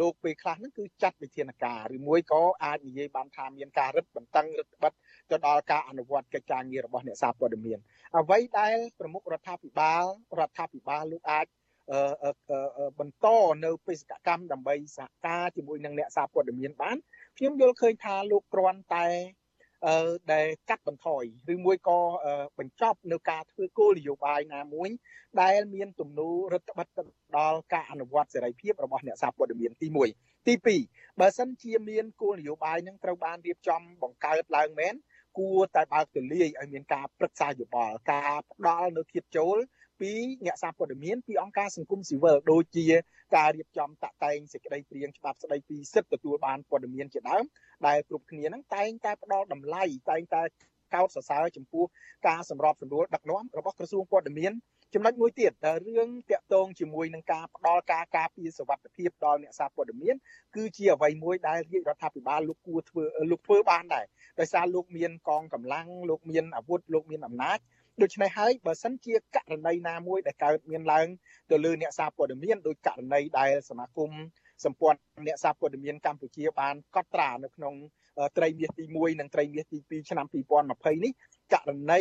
[0.00, 7.78] លោកពេលខ្លះហ្នឹងគឺចាត់វិធានការឬមួយក៏អាចនិយាយបានថាមានការរឹតបន្តឹងរឹតបន្តឹងទៅដល់ការអនុវត្តកិច្ចការងាររបស់អ្នកសារព័ត៌មាន
[8.18, 10.04] អ្វីដែលប្រមុខរដ្ឋាភិបាល
[10.38, 11.46] រដ្ឋាភិបាលលោកអាច
[12.98, 13.26] បន្ត
[13.64, 16.96] នៅបេសកកម្មដើម្បីសហការជាមួយនឹងអ្នកសារព័ត៌មានបាន
[17.38, 19.06] ខ្ញុំយល់ឃើញថាលោកគ្រាន់តែ
[19.86, 22.00] អឺដែលកាត់បន្ថយឬមួយក៏
[22.58, 24.88] បញ្ចប់នៅការធ្វើគោលនយោបាយណាមួយ
[25.42, 26.88] ដែលមានទំនោររដ្ឋបិទ
[27.36, 30.54] ដល់ការអនុវត្តសេរីភាពរបស់អ្នកសារព័ត៌មានទី1ទី
[30.86, 34.94] 2បើសិនជាមានគោលនយោបាយនឹងត្រូវបានរៀបចំបង្កើតឡើងមែន
[35.38, 39.56] គួរតែបើកទូលាយឲ្យមានការប្រឹក្សាយោបល់ការផ្ដល់នៅធៀបចូល
[40.02, 40.12] ពី
[40.46, 42.86] អ្នកសារព័ត៌មានពីអង្គការសង្គមស៊ីវិលដូចជា
[43.36, 47.44] ការរៀបចំតាក់តែងសេចក្តីព្រាងច្បាប់ស្តីពីសិទ្ធិទទួលបានព័ត៌មានជាដើម
[47.86, 50.42] ដែលគ្រប់គ្នានឹងតែងតែផ្ដល់តម្លៃតែងតែ
[50.94, 51.84] កោតសរសើរចំពោះ
[52.28, 54.52] ការសម្របសម្រួលដឹកនាំរបស់ក្រសួងព័ត៌មាន
[54.94, 55.52] ចំណុចមួយទៀត
[55.86, 60.14] រឿងតាក់ទងជាមួយនឹងការផ្ដល់ការការពារសវត្ថិភាពដល់អ្នកសារព័ត៌មាន
[60.56, 64.06] គឺជាអ្វីមួយដែលរាជរដ្ឋាភិបាលលោកគួរធ្វើលោកធ្វើបានដែរ
[64.40, 67.58] ដោយសារលោកមានកងកម្លាំងលោកមានអាវុធលោកមានអំណាច
[68.00, 71.06] ដូច្នេះហើយបើសិនជាករណីណាមួយដែលកើតមានឡើង
[71.50, 74.10] ទៅលើអ្នកសារព័ត៌មានដោយករណីដែលសមាគម
[74.64, 77.74] សម្ព័ន្ធអ្នកសារព័ត៌មានកម្ពុជាបានកត់ត្រានៅក្នុង
[78.36, 80.26] ត្រីមាសទី1និងត្រីមាសទី2ឆ្នាំ
[80.64, 81.12] 2020នេះ
[81.54, 82.00] ករណី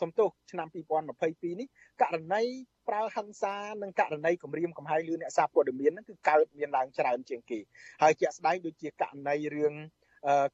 [0.00, 1.68] សំទោសឆ្នាំ2022នេះ
[2.02, 2.42] ករណី
[2.88, 7.58] ប្រើហិង្សានិងករណីគម្រាមកំហែងលើអ្នកសារព័ត៌មានហ្នឹងគឺកើតមានឡើងច្រើនជាងគេ
[8.02, 9.74] ហើយជាក់ស្ដែងដូចជាករណីរឿង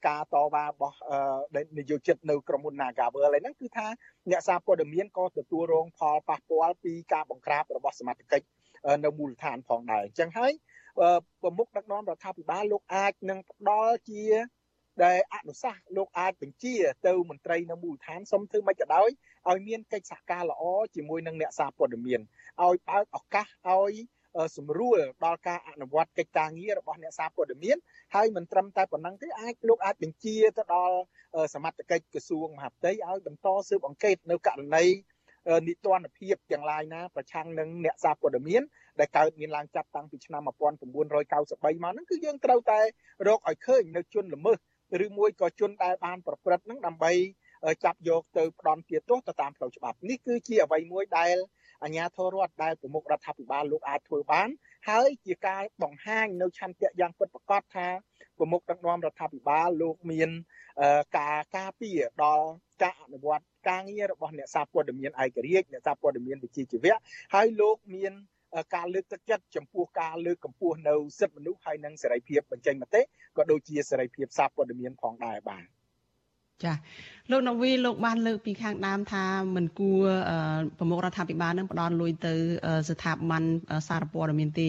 [0.06, 0.96] ការតវ៉ារបស់
[1.78, 3.86] នយោជិតនៅក្រុមហ៊ុន Nagavel ហ្នឹងគឺថា
[4.30, 8.46] អ្នកសារព័ត៌មានក៏ទទួលរងផលប៉ះពាល់ពីការបង្ក្រាបរបស់សមត្ថកិច្ច
[9.04, 10.52] នៅមូលដ្ឋានផងដែរអញ្ចឹងហើយ
[11.42, 14.22] ប្រមុខដឹកនាំរដ្ឋាភិបាលលោកអាចនឹងផ្ដល់ជា
[15.04, 16.74] ដែលអនុសាសន៍លោកអាចបញ្ជា
[17.06, 19.08] ទៅមន្ត្រីនៅមូលដ្ឋានសុំធ្វើមិនក៏ដោយ
[19.50, 20.62] ឲ្យមានកិច្ចសហការល្អ
[20.94, 22.20] ជាមួយនឹងអ្នកសារព័ត៌មាន
[22.62, 23.92] ឲ្យបើកឱកាសឲ្យ
[24.56, 27.76] សម្រួលដល់ការអនុវត្តកិច្ចការងាររបស់អ្នកសារព័ត៌មាន
[28.14, 30.96] ហើយមិនត្រឹមតែប៉ុណ្ណឹងទេអាចលោកអាចបញ្ជាទៅដល់
[31.54, 34.84] សមត្ថកិច្ចក្រសួងមហាផ្ទៃឲ្យបន្តស៊ើបអង្កេតនៅករណី
[35.66, 38.62] នីតិរដ្ឋភាពទាំងឡាយណាប្រឆាំងនឹងអ្នកសារព័ត៌មាន
[39.00, 42.80] ដែលកើតមានឡើងចាប់តាំងពីឆ្នាំ1993មកហ្នឹងគឺយើងត្រូវតែ
[43.28, 44.58] រកឲ្យឃើញនៅជនល្មើស
[45.04, 47.12] ឬមួយក៏ជនដែលបានប្រព្រឹត្តហ្នឹងដើម្បី
[47.84, 51.36] ចាប់យកទៅផ្ដន់ទាទោសទៅតាមផ្លូវច្បាប់នេះគឺជាអ្វីមួយដែល
[51.84, 54.48] អាជ្ញាធររដ្ឋដែលប្រមុខរដ្ឋាភិបាលលោកអាចធ្វើបាន
[54.88, 57.88] ហើយជាការបង្ហាញនៅឆន្ទៈយ៉ាងពិតប្រាកដថា
[58.38, 60.30] ប្រមុខដឹកនាំរដ្ឋាភិបាលលោកមាន
[61.18, 62.46] ការការពារដល់
[62.82, 66.96] ការអនុវត្តការងាររបស់អ្នកសារព័ត៌មានឯករាជ្យអ្នកសារព័ត៌មានវិជ្ជាជីវៈ
[67.34, 68.12] ហើយលោកមាន
[68.74, 73.02] ការលើកទឹកចិត្តចំពោះការលើកកម្ពស់នៅសិទ្ធិមនុស្សហើយនិងសេរីភាពបញ្ចេញមតិ
[73.36, 75.64] ក៏ដូចជាសេរីភាពសារព័ត៌មានផងដែរបាទ
[76.62, 76.72] ចា
[77.30, 79.24] លោកនវីលោកបានលើកពីខាងដើមថា
[79.56, 80.04] មិនគួរ
[80.78, 82.34] ប្រមុខរដ្ឋាភិបាលនឹងផ្ដល់លុយទៅ
[82.90, 83.42] ស្ថាប័ន
[83.88, 84.68] សារព័ត៌មានទេ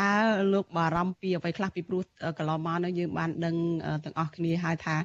[0.00, 0.10] តើ
[0.52, 2.02] លោកបារម្ភពីអ្វីខ្លះពីព្រោះ
[2.38, 3.56] កន្លងមកនឹងយើងបានដឹង
[4.04, 4.96] ទាំងអស់គ្នាហើយថា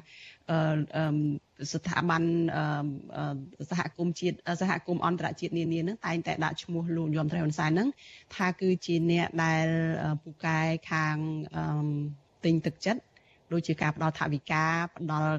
[1.72, 2.22] ស្ថាប័ន
[3.70, 7.88] សហគមន៍ជាតិសហគមន៍អន្តរជាតិនានានឹងតែងតែដាក់ឈ្មោះលោកយមត្រីហ៊ុនសែននឹង
[8.34, 9.66] ថាគឺជាអ្នកដែល
[10.22, 10.58] ពូកែ
[10.90, 11.16] ខាង
[12.44, 13.02] ទិញទឹកចិត្ត
[13.52, 14.64] ដូចជាការផ្ដល់ថវិកា
[14.96, 15.30] ផ្ដល់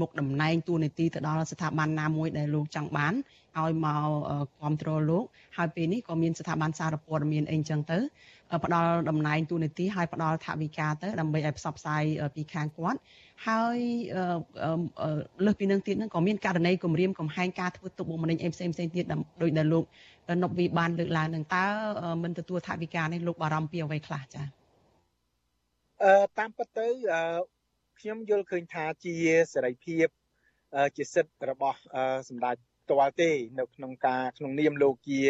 [0.00, 3.14] មុខតំណែងទូនាទីទៅដល់ស្ថាប័នណាមួយដែលលោកចង់បាន
[3.58, 4.06] ឲ្យមក
[4.58, 5.24] គ្រប់គ្រងលោក
[5.56, 7.98] ហើយពេលនេះក៏មានស្ថាប័នសារព័ត៌មានអីចឹងទៅ
[8.64, 12.02] ផ្ដល់តំណែងទូនាទីហើយផ្ដល់ថវិកាទៅដើម្បីឲ្យផ្សព្វផ្សាយ
[12.34, 12.98] ពីខាងគាត់
[13.46, 13.78] ហើយ
[15.44, 19.84] លើសពីនឹងទៀតហ្នឹងក៏មានករណីគម្រាមកំហែងការធ្វើទុកបុកម្នេញអីផ្សេងផ្សេងទៀតដោយដែលលោក
[20.42, 21.66] នប់វីបានលើកឡើងនឹងតើ
[22.22, 24.46] មិនទទួលថវិកានេះលោកបារម្ភពីអ្វីខ្លះចា៎
[26.02, 26.86] អឺតាមពិតទៅ
[28.00, 29.14] ខ្ញុំយល់ឃើញថាជា
[29.52, 30.06] សេរីភាព
[30.96, 31.78] ជាសិទ្ធិរបស់
[32.28, 35.20] សម្ដេចផ្ទាល់ទេនៅក្នុងការក្នុងនាមលោកជា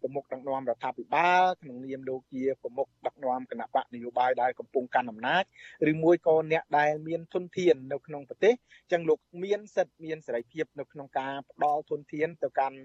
[0.00, 5.42] ប្រមុខដឹកនាំរដ្ឋាភិបាលក្នុងនាមលោកជាប្រមុខដឹកនាំគណៈបកនយោបាយដែលកំពុងកាន់អំណាច
[5.90, 8.54] ឬមួយក៏អ្នកដែលមានធនធាននៅក្នុងប្រទេស
[8.92, 12.78] ចឹងលោកមានសិទ្ធិមានសេរីភាពនៅក្នុងការផ្ដល់ធនធានទៅកាន់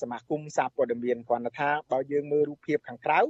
[0.00, 3.20] សមាគមសារព័ត៌មានគ្រាន់តែថាបើយើងមើលរូបភាពខាងក្រៅ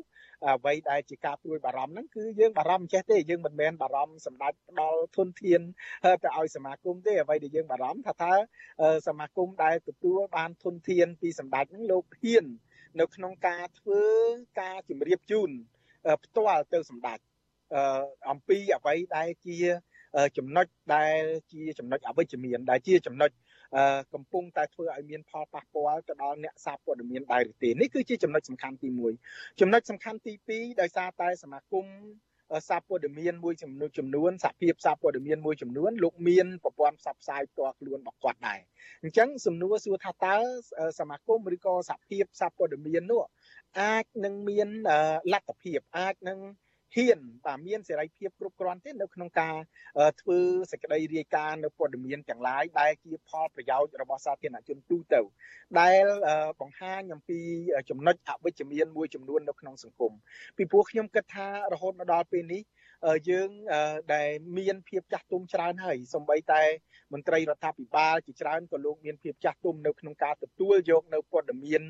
[0.45, 5.61] អ្វីដែលជាការព្រួយបារម្ភហ្នឹងគឺយើងបារម្ភចេះទេយើងមិនមែនបារម្ភសម្ដេចផ្ដល់ធនធាន
[6.22, 8.32] ទៅឲ្យសមាគមទេអ្វីដែលយើងបារម្ភថាតើ
[9.09, 12.45] សមាគមដែលទទួលបានធនធានពីសម្ដេចហ្នឹងលោកហ៊ាន
[13.01, 14.03] នៅក្នុងការធ្វើ
[14.61, 15.51] ការជំរាបជូន
[16.24, 17.18] ផ្ទាល់ទៅសម្ដេច
[18.30, 19.59] អំពីអ្វីដែលជា
[20.39, 21.20] ចំណុចដែល
[21.53, 23.30] ជាចំណុចអវិជ្ជមានដែលជាចំណុច
[24.14, 28.89] កំពុងតែធ្វើឲ្យមានផលប៉ះពាល់ទៅដល់អ្នកសារព័ត៌មានដែរឬទេនេះគឺជាចំណុចសំខាន់ទី
[29.24, 31.87] 1ចំណុចសំខាន់ទី2ដោយសារតែសមាគម
[32.68, 38.61] សារព័ត៌មានមួយចំនួនចំនួនសហភាពសារព័ត៌មានមួយចំនួនលោកមានប្រព័ន្ធផ្សព្វផ្សាយផ្ទាល់ខ្លួនរបស់គាត់ដែរ
[39.03, 40.37] អញ្ចឹងសំណួរសួរថាតើ
[40.99, 43.22] សមាគមឬក៏សហភាពសារព័ត៌មាននោះ
[43.81, 44.68] អាចនឹងមាន
[45.33, 46.39] លទ្ធភាពអាចនឹង
[46.97, 49.55] ហ៊ានបាទមានសេរីភាពគ្រប់គ្រាន់ទេនៅក្នុងការ
[50.20, 50.38] ធ្វើ
[50.70, 55.20] សេចក្តីរាយការណ៍នៅព័ត៌មានទាំងឡាយដែលជាផលប្រយោជន៍របស់សាធារណជនទូទៅ
[55.80, 56.05] ដែល
[56.61, 57.38] បង្ហាញអំពី
[57.90, 60.12] ចំណុចអវិជ្ជមានមួយចំនួននៅក្នុងសង្គម
[60.57, 62.62] ពីព្រោះខ្ញុំគិតថារហូតមកដល់ពេលនេះ
[63.28, 63.48] យើង
[64.14, 64.28] ដែល
[64.59, 66.62] មានភាពចាស់ទុំច្រើនហើយសំបីតែ
[67.12, 71.82] មន្ត្រីរដ្ឋាភិបាលជាច្រើនក៏លោកមានភាពចាស់ទុំនៅក្នុងការទទួលយកនៅព័ត៌មាន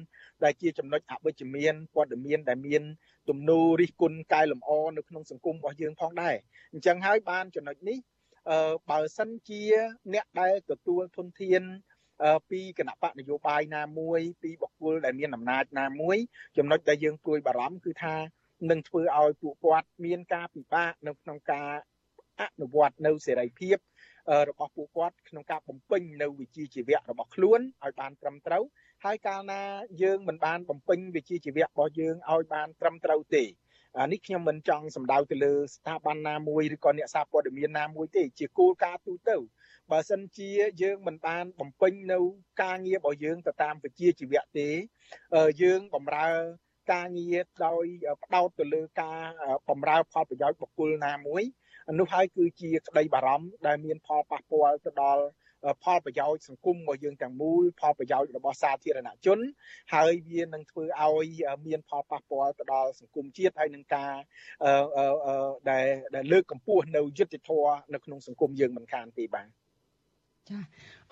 [0.44, 2.82] ដែលជាចំណុចអវិជ្ជមានព័ត៌មានដែលមាន
[3.28, 6.36] ទំនោររិះគន់កែលម្អនៅក្នុងសង្គមរបស់យើងផងដែរ
[6.72, 7.98] អញ្ចឹងហើយបានចំណុចនេះ
[8.50, 9.62] អឺបើសិនជា
[10.14, 11.62] អ្នកដែលទទួលធនធាន
[12.50, 16.16] ពីគណៈបកនយោបាយណាមួយពីបុគ្គលដែលមានអំណាចណាមួយ
[16.58, 18.14] ចំណុចដែលយើងព្រួយបារម្ភគឺថា
[18.70, 21.70] នឹងធ្វើឲ្យពួកគាត់មានការពិបាកនៅក្នុងការ
[22.40, 23.76] អនុវត្តនៅសេរីភាព
[24.48, 28.64] របស់ពួកគាត់ក្នុងការបំពេញនៅវិជ្ជាជីវៈរបស់ខ្លួនឲ្យបានត្រឹមត្រូវ
[29.04, 29.62] ហើយកាលណា
[30.02, 33.44] យើងមិនបានបំពេញវិជ្ជាជីវៈរបស់យើងឲ្យបានត្រឹមត្រូវទេ
[33.98, 39.36] អានេះខ្ញុំមិនចង់សម្ដៅទៅលើស្ថាប័នណាមួយឬក៏អ្នកសារព័ត៌មានណាមួយទេជាគោលការណ៍ទូទៅ
[39.90, 40.50] បើសិនជា
[40.82, 42.18] យើងមិនបានបំពេញនៅ
[42.62, 44.68] ការងាររបស់យើងទៅតាមវិជ្ជាជីវៈទេ
[45.62, 46.30] យើងបំរើ
[46.92, 47.84] ការងារដោយ
[48.24, 49.20] ផ្ដោតទៅលើការ
[49.68, 51.42] បំរើផលប្រយោជន៍បុគ្គលណាមួយ
[51.98, 55.24] នោះហើយគឺជាក្តីបារម្ភដែលមានផលប៉ះពាល់ទៅដល់
[55.84, 59.38] ផលប្រយោជន៍សង្គមរបស់យើងទាំងមូលផលប្រយោជន៍របស់សាធារណជន
[59.94, 61.28] ហើយវានឹងធ្វើឲ្យ
[61.66, 64.12] មានផលប៉ះពាល់ទៅដល់សង្គមជាតិហើយនឹងការ
[65.70, 69.48] ដែលដែលលើកកម្ពស់នៅយុត្តិធម៌នៅក្នុងសង្គមយើងមិនខានទេបាទ
[70.50, 70.58] ចា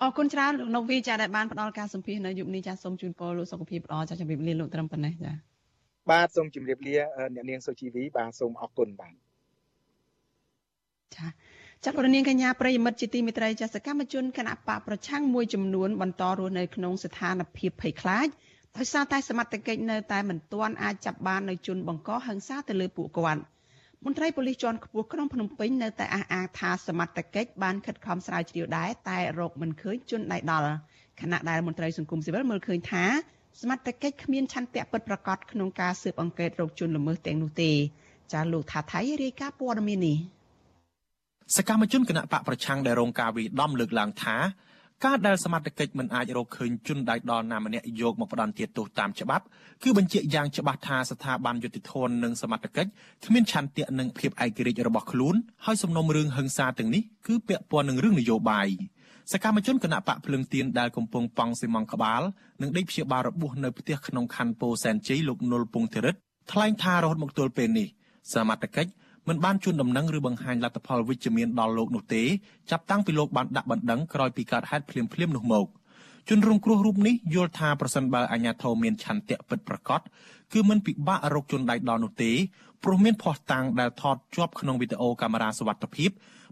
[0.01, 5.54] អរគុណច្រើនលោកនវីចាដែលបានផ្ដល់ការសម្ភាសនៅយុគនេះចាសូមជូនពរលោកសុខភាពល្អចាជម្រាបលាលោកត្រឹមប៉ុណ្ណេះចា
[6.11, 6.95] បាទសូមជម្រាបលា
[7.33, 9.13] អ្នកនាងសុជីវីបាទសូមអរគុណបាទ
[11.15, 11.27] ចា
[11.83, 18.27] ចាត់រនាងកញ្ញាប្រិយមិត្តជាទីមេត្រីចាសកម្មជនគណៈបកប្រឆាំងមួយចំនួនបន្តរស់នៅក្នុងស្ថានភាពភ័យខ្លាច
[18.77, 23.41] ដោយសារតែសមត្ថកិច្ចនៅតែមិនទាន់អាចចាប់បាននៅជនបង្កហិង្សាទៅលើពួកគាត់
[24.05, 30.69] មន្ត្រីប៉ូលីសជាន់ខ្ពស់ក្រុងភ្នំពេញនៅតែអះអាងថាសមត្ថកិច្ចបានខិតខំស្រាវជ្រាវដែរតែរកមិនឃើញជនដៃដល់
[31.21, 33.05] ខណៈដែលមន្ត្រីសង្គមស៊ីវិលមើលឃើញថា
[33.61, 37.71] សមត្ថកិច្ចគ្មានឆន្ទៈពិតប្រាកដក្នុងការស៊ើបអង្កេតរកជនល្មើសទាំងនោះទេ
[38.33, 40.17] ចាលោកថាថៃរាយការណ៍ព័ត៌មាននេះ
[41.55, 44.35] សកម្មជនគណៈបកប្រឆាំងដែលរងការវាយដំលើកឡើងថា
[45.05, 49.45] ការដែលសមត្ថកិច្ចមិនអាចរកឃើញជនដៃដល់ណាម្នាក់យកមកផ្ដន្ទាទោសតាមច្បាប់
[49.83, 52.89] គឺបញ្ជាក់យ៉ាងច្បាស់ថាស្ថាប័នយុតិធននិងសមត្ថកិច្ច
[53.25, 55.35] គ្មានឆន្ទៈនិងភាពឯករាជ្យរបស់ខ្លួន
[55.65, 58.67] ហើយសំណុំរឿងហិង្សាទាំងនេះគឺពាក់ព័ន្ធនឹងរឿងនយោបាយ
[59.31, 62.21] សកម្មជនគណៈបកភ្លឹងទៀនដែលកំពុងប៉ង់ស៊ីម៉ងក្បាល
[62.61, 66.15] និងដេកព្យាបាលរបួសនៅផ្ទះក្នុងខណ្ឌពោធិ៍សែនជ័យលោកនុលពងធិរិត
[66.51, 67.87] ថ្លែងថារហូតមកទល់ពេលនេះ
[68.33, 68.91] សមត្ថកិច្ច
[69.27, 72.23] មិនបានជូនដំណឹងឬបង្ហាញលទ្ធផលវិជ្ជមានដល់លោកនោះទេ
[72.71, 75.65] ចាប់តាំងពីលោកបានដាក់បណ្ដឹងក្រោយពីកើតហេតុភ្លាមភ្លាមនោះមក
[76.29, 80.01] ជនរងគ្រោះរូបនេះយល់ថាប្រសិនបើអាជ្ញាធរមានឆន្ទៈពិតប្រាកដ
[80.53, 82.31] គឺមិនពិបាករកជនដៃដល់នោះទេ
[82.83, 86.09] ព្រោះមានភស្តុតាងដែលថតជាប់ក្នុងវីដេអូកាមេរ៉ាសវត្ថិភាព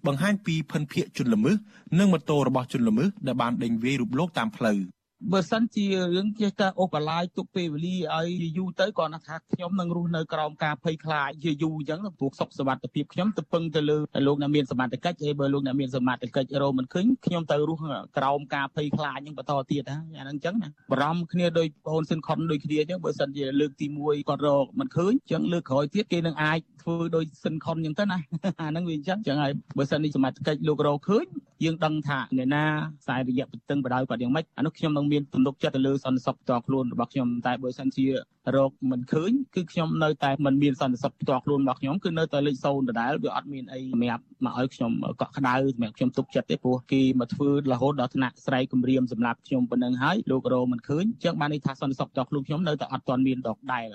[0.08, 1.56] បង្ហាញពីភិនភាកជនល្មើស
[2.00, 4.78] និងម៉ូតូរបស់ជនល្មើសដែលបានដេញវាយរូបលោកតាមផ្លូវ។
[5.33, 17.83] បើសិនជារឿងចេះតែអូសបន្លាយទុកពេលវេលាឲ្យយូរទៅក៏ថាខ្ញុំនឹងរស់នៅក្រោមការភ័យខ្លាចជាយូរអញ្ចឹងព្រោះសុខសวัสดิភាពខ្ញុំទៅពឹងទៅលើលោកអ្នកមានសមត្ថកិច្ចហើយបើលោកអ្នកមានសមត្ថកិច្ចរោមិនឃើញខ្ញុំទៅរស់
[18.19, 28.19] ក្រោមការភ័យខ្លាចហ្នឹងបន្តទៀតណាអាហ្នឹងអញ្ចឹងណាបារម្ភគ្នាដោយបងសិនខុនដូចគ្នាអញ្ចឹងបើសិនជាលើកទី1គាត់រកមិនឃើញអញ្ចឹងលើកក្រោយទៀតគេនឹងអាចធ្វើដោយសិនខុនអញ្ចឹងទៅណា
[28.61, 31.27] អាហ្នឹងវាអញ្ចឹងអញ្ចឹងហើយបើសិននេះសមត្ថកិច្ចលោករកឃើញ
[31.65, 32.65] យើងដឹងថាអ្នកណា
[33.03, 38.08] ខ្សែរយៈបន្ទឹងបដៅគាត់យ៉ាងម៉េចអានោះខ្ញុំនឹង មានទំនុកចិត្តទៅលើសន្តិសុខផ្ទាល់ខ្លួនរបស់ខ្ញុំតែបើសិនជា
[38.56, 44.92] រកមិនឃើញគឺខ្ញុំនៅតែមិនមានសន្តិសុខផ្ទាល់ខ្លួនរបស់ខ្ញុំគឺនៅតែលេខ0ដដែលវាអត់មានអីសម្រាប់មកឲ្យខ្ញុំ
[45.22, 53.88] កក់ក្ដៅសម្រាប់ខ្ញុំទុកចិត្តទេព្រោះគេមកធ្វើរហូតដល់ថ្នាក់ស្រែកគម្រាមសម្រាប់ខ្ញុំប៉ុណ្ណឹងហើយលោករកមិនឃើញអញ្ចឹងបានន័យថាសន្តិសុខផ្ទាល់ខ្លួនខ្ញុំនៅតែអត់ទាន់មានដដែល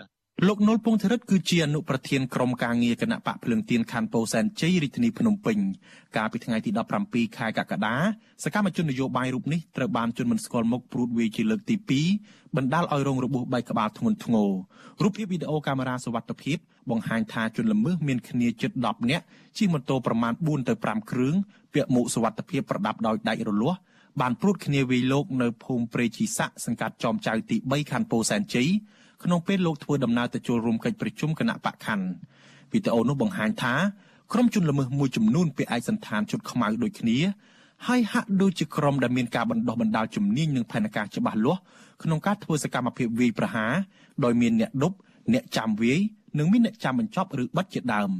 [0.46, 5.58] លោកនុលពងធរិតគឺជាអនុប្រធានក្រុមការងារគណៈបកភ្លើងទៀនខណ្ឌពោធិ៍សែនជ័យរាជធានីភ្នំពេញ
[6.16, 6.70] កាលពីថ្ងៃទី
[7.04, 7.94] 17ខែកក្កដា
[8.44, 11.76] សកម្មជននយោបាយរូបនេះត្រូវបានជន់មិនស្គាល់មុខព្រួតវាយជាលើកទី
[12.16, 14.50] 2បណ្ដាលឲ្យរងរបួសបែកក្បាលធ្ងន់ធ្ងរ
[15.02, 16.58] រូបភាពវីដេអូកាមេរ៉ាសវត្ថិភាព
[16.90, 19.24] បង្ហាញថាជនល្មើសមានគ្នាជិត10នាក់
[19.58, 21.34] ជិះម៉ូតូប្រមាណ4ទៅ5គ្រឿង
[21.74, 23.78] ពាក់មួកសវត្ថិភាពប្រដាប់ដោយដាច់រលាស់
[24.20, 28.70] បានព្រួតគ្នាវាយលោកនៅភូមិព្រៃជីស័កសង្កាត់ចំចៅទី3ខណ្ឌពោធិ៍សែនជ័យ
[29.24, 32.06] ក្នុងពេលលោកធ្វើដំណើរទៅចូលរួមកិច្ចប្រជុំគណៈបកខណ្ឌ
[32.72, 33.74] វីដេអូនោះបង្ហាញថា
[34.32, 37.18] ក្រុមជនល្មើសមួយចំនួនពាក់ឯកសន្តានជុតខ្មៅដូចគ្នា
[37.86, 41.60] ហើយហាក់ដូចជាក្រុមដែលមានការបណ្ដោះបណ្ដាលជំនាញនិងផែនការច្បាស់លាស់
[42.02, 43.72] ក្នុងការធ្វើសកម្មភាពវាយប្រហារ
[44.24, 44.96] ដោយមានអ្នកដប់
[45.32, 45.98] អ្នកចាំវាយ
[46.38, 48.10] និងមានអ្នកចាំបញ្ចប់ឬបិទជាដើម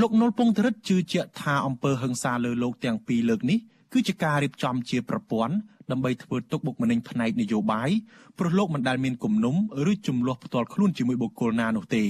[0.00, 3.58] លោកនុលពងធរិតជឿជាក់ថាអំពើហិង្សាលើលោកទាំងពីរលើកនេះ
[3.92, 5.54] គឺជាការរៀបចំជាប្រព័ន្ធ
[5.90, 7.90] ដើម្បីធ្វើទុកបុកម្នេញផ្នែកនយោបាយ
[8.38, 9.54] ព្រោះលោកមិនដែលមានគំនុំ
[9.90, 12.04] ឬចំនួនផ្ទាល់ខ្លួនជាមួយបុគ្គលណានោះទេ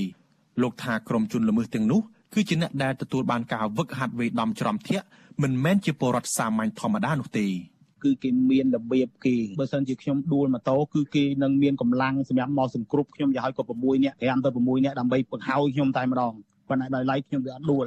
[0.63, 2.01] លោកថាក្រុមជនល្មើសទាំងនោះ
[2.35, 5.07] គឺជាអ្នកដែលទទួលបានការវឹកហាត់វេដំច្រំធាក់
[5.43, 7.47] មិនមែនជាពលរដ្ឋសាមញ្ញធម្មតានោះទេ
[8.05, 16.33] គឺគេមានរបៀបគេបើសិនជាខ្ញុំដួលម៉ូតូគឺគេនឹងមានកម្លាំងសម្រាប់មកសង្គ្រប់ខ្ញុំយ៉ាងហោចក៏6នាក់5ទៅ6នាក់ដើម្បីបង្ហើយខ្ញុំតែម្ដង
[16.69, 17.87] ប៉ុន្តែដោយឡែកខ្ញុំវាអត់ដួល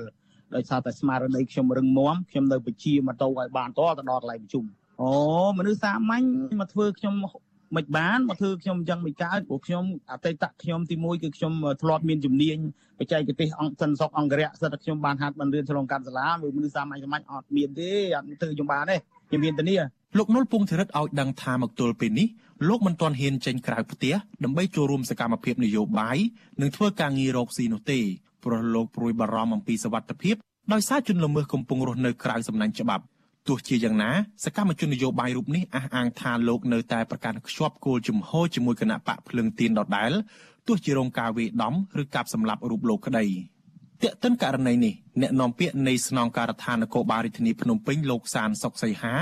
[0.56, 4.66] ដោយសារតែស្មារតីខ្ញុំរឹងមាំខ្ញុំនៅបញ្ជាម៉ូតូឲ្យបានតទៅដល់កន្លែងប្រជុំ
[5.02, 5.12] អូ
[5.58, 6.26] មនុស្សសាមញ្ញ
[6.60, 7.16] មកធ្វើខ្ញុំ
[7.76, 12.58] មិនបានមកធ្វើខ្ញុំអញ្ចឹងមិនកើតព្រោះខ្ញុំអតីតខ្ញុំទី1គឺខ្ញុំធ្លាប់មានជំនាញ
[13.00, 18.96] បច្ចេកទេសអង្គសិនសុកអង្គរៈសិតតែខ្ញុំបានហាត់បានរៀនឆ្លងកាត់សាលាមួយមនុស្សសាមញ្ញសាមញ្ញអត់មានទេអត់ធ្វើខ្ញុំបានទេ
[19.30, 19.78] ខ្ញុំមានធានា
[20.18, 22.28] លោកនុលពងធរិតឲ្យដឹងថាមកទល់ពេលនេះ
[22.70, 26.18] លោកមិនទាន់ហ៊ានចេញក្រៅផ្ទះដើម្បីចូលរួមសកម្មភាពនយោបាយ
[26.62, 28.00] និងធ្វើការងាររកស៊ីនោះទេ
[28.44, 30.36] ព្រោះលោកព្រួយបារម្ភអំពីសវត្ថិភាព
[30.74, 33.04] ដោយសារជនល្មើសកំពុងរស់នៅក្រៅសំណាញ់ច្បាប់
[33.48, 34.12] ទោះជាយ៉ាងណា
[34.44, 40.12] សកម្មជននយោបាយរូបនេះអះអាងថាលោកនៅតែប្រកាន់ខ្ជាប់គោលជំហរជាមួយគណៈបកភ្លើងទៀនដដែល
[40.68, 43.26] ទោះជារងការវាយដំឬកាប់សម្លាប់រូបលោកក្តី
[44.04, 49.14] ទាក់ទិនករណីនេះអ្នកនាំពាក្យនៃស្នងការដ្ឋាននគរបាលរាជធានីភ្នំពេញលោកសានសុកសីហា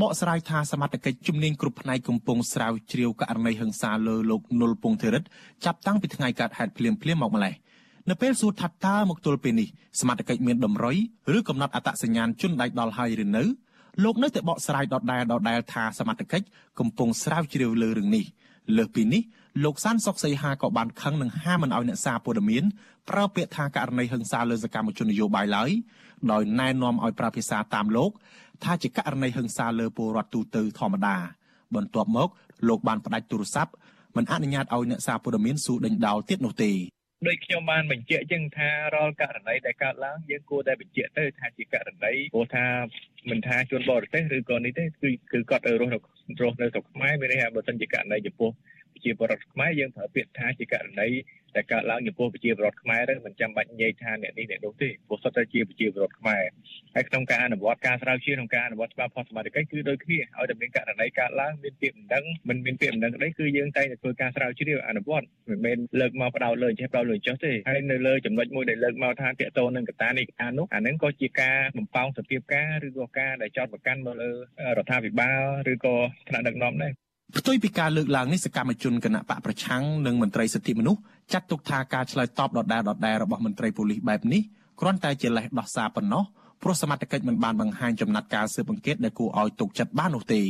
[0.00, 5.22] បកស្រាយថាសមត្ថកិច្ចជំនាញគ្រប់ផ្នែកកំពុងស្រាវជ្រាវករណីហិង្សាលើលោកនុលពងធិរិត
[5.64, 7.54] ចាប់តាំងពីថ្ងៃកើតហេតុភ្លាមភ្លាមមកម្លេះ
[8.10, 9.68] នៅពេលសួរថាតើមកទល់ពេលនេះ
[10.00, 10.96] សមត្ថកិច្ចមានតម្រុយ
[11.36, 13.42] ឬកំណត់អត្តសញ្ញាណជនដៃដល់ហើយឬនៅ
[14.04, 16.46] លោកនៅតែបកស្រាយដដែលដដែលថាសមត្ថកិច្ច
[16.78, 18.24] កំពុងស្រាវជ្រាវលើរឿងនេះ
[18.76, 19.22] លើសពីនេះ
[19.64, 22.64] លោកសានសុកសីហាក៏បានខឹងនឹងហាមមិនឲ្យអ្នកសារព័ត៌មាន
[23.10, 25.70] ប្រើពាក្យថាករណីហិង្សាលើសកម្មជននយោបាយឡើយ
[26.32, 28.10] ដោយណែនាំឲ្យប្រើភាសាតាមលោក
[28.64, 31.16] ថាជាករណីហិង្សាលើពលរដ្ឋទូទៅធម្មតា
[31.74, 32.28] បន្ទាប់មក
[32.68, 33.72] លោកបានផ្ដាច់ទូរស័ព្ទ
[34.16, 36.72] មិនអនុញ្ញាតឲ្យអ្នកសារព័ត៌មានសួរដេញដោលទៀតនោះទេ
[37.26, 42.66] ដូចខ្ញុំបានបញ្ជាក់ចឹងថារាល់ករណីដែលកើតឡើងយើងគួរតែបញ្ជាក់ទៅថាជាករណីព្រោះថា
[43.30, 45.98] មិនថាជនបរទេសឬក៏នេះទេគឺគឺគាត់ទៅរស់នៅ
[46.42, 48.50] រស់នៅស្រុកខ្មែរមានន័យថាបើសិនជាករណីចំពោះ
[48.96, 51.08] ប្រជាពលរដ្ឋខ្មែរយើងប្រើពាក្យថាជាករណី
[51.56, 56.44] ដែលកើតឡើងចំពោះប្រជាពលរដ្ឋខ្មែរទៅមិនចាំបាច់និយាយថាអ្នកនេះអ្នកនោះទេព្រោះសុទ្ធតែជាប្រជាពលរដ្ឋខ្មែរ
[56.94, 74.30] ហើយក្នុងការអនុវត្តការស្រាវជ្រាវក្នុងការអនុវត្តច្បាប់ផុសសមត្ថកិច្ចគឺដូចគ្នាឲ្យតែមានករណីកើតឡើងមានពាក្យមិនដឹងមិនមានពាក្យមិនដឹងក្តីគឺយើងតែងតែធ្វើការស្រាវជ្រាវអនុវត្តមិនមែនលើកមកបដោតលើចេះបដោតលើចុះទេហើយនៅលើចំណុចមួយដែលលើកមកថាតកតនឹងកតានេះកតានោះអានឹងក៏ជាការបំពងសភាពការឬក៏ការដែលចោតប្រកាន់មកលើ
[74.76, 75.40] រដ្ឋាភិបាល
[75.72, 75.96] ឬក៏
[76.28, 76.92] ថ្នាក់ដឹកនាំដែរ
[77.34, 81.00] ផ្ទុយពីការលើកឡើងនេះសកម្មជនគណៈបកប្រឆាំងនិងមន្ត្រីសិទ្ធិមនុស្ស
[81.32, 84.42] ចាត់ទុកថាការឆ្លើយតបដដែលដដែលរបស់មន្ត្រីប៉ូលីសបែបនេះ
[84.80, 86.24] គ្រាន់តែជាលេសដោះសារប៉ុណ្ណោះ
[86.62, 90.42] ព្រោះសមត្ថកិច្ចមិនបានបង្ហាញចំណាត់ការស៊ើបអង្កេតដែលគួរឲ្យទុកចិត្តបាននោះទេ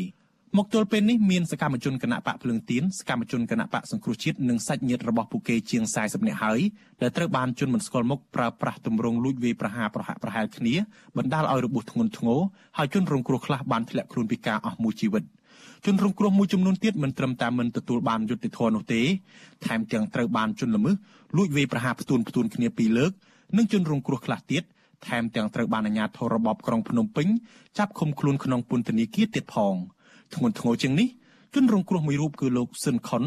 [0.56, 6.60] មកទល់ពេលនេះមានសកម្មជនគណៈបកភ្លើងទៀនសកម្មជនគណៈបកសង្គ្រោះជាតិនិងសាច់ញាតិរបស់ពួកគេជាង40នាក់ហើយ
[7.02, 10.74] ដែលត្រូវបានជន់មិនស្គាល់មុខប្រើប្រាស់ទម្រង់លួចវាយប្រហារប្រហាក់ប្រហែលគ្នា
[11.16, 12.40] បណ្ដាលឲ្យរបួសធ្ងន់ធ្ងរ
[12.76, 15.24] ហើយជនរងគ្រោះខ្លះបានធ្លាក់ខ្លួនពីការអស់មួយជីវិត
[15.84, 19.00] ជនរងគ្រោះមួយចំនួនទៀតមិនត្រឹមតែមិនទទួលបានយុត្តិធម៌នោះទេ
[19.66, 20.94] ថែមទាំងត្រូវបានជនល្មើស
[21.36, 23.12] លួចវាយប្រហារផ្ទួនផ្ទួនគ្នាពីរលើក
[23.56, 24.62] និងជនរងគ្រោះខ្លះទៀត
[25.06, 27.28] ថែមទាំងត្រូវបានអាជ្ញាធររបបក្រុងភ្នំពេញ
[27.78, 29.74] ចាប់ឃុំខ្លួនក្នុងពន្ធនាគារទៀតផង
[30.34, 31.08] ធ្ងន់ធ្ងរជាងនេះ
[31.54, 33.22] ជនរងគ្រោះមួយរូបគឺលោកស៊ិនខុន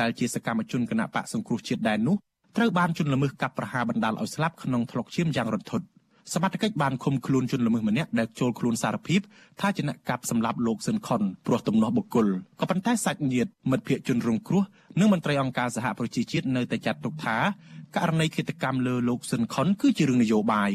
[0.00, 2.16] ដែលជាសកម្មជនគណៈបកសង្គ្រោះជាតិដែរនោះ
[2.56, 5.84] ត្រូវបានជនល្មើសកាប់ប្រហារបណ្ដាលឲ្យស្លាប់ក្នុងថ្លុកឈាមយ៉ាងរន្ធត់
[6.32, 9.20] សមត្ថកិច្ចបានឃុំខ្លួនជនល្មើសម្នាក់ដែលចូលខ្លួនសារភាព
[9.60, 12.26] ថាជាអ្នកកាប់សម្លាប់លោកស៊ិនខុនព្រោះទំនាស់បុគ្គល
[12.60, 14.62] ក៏ប៉ុន្តែសាច់ញាតិមិត្តភ័ក្តិជនរងគ្រោះ
[14.98, 17.36] និងមន្ត្រីអង្គការសហប្រជាជាតិនៅតែចាត់ទុកថា
[17.96, 20.72] ករណីឃាតកម្មលើលោកស៊ិនខុនគឺជារឿងនយោបាយ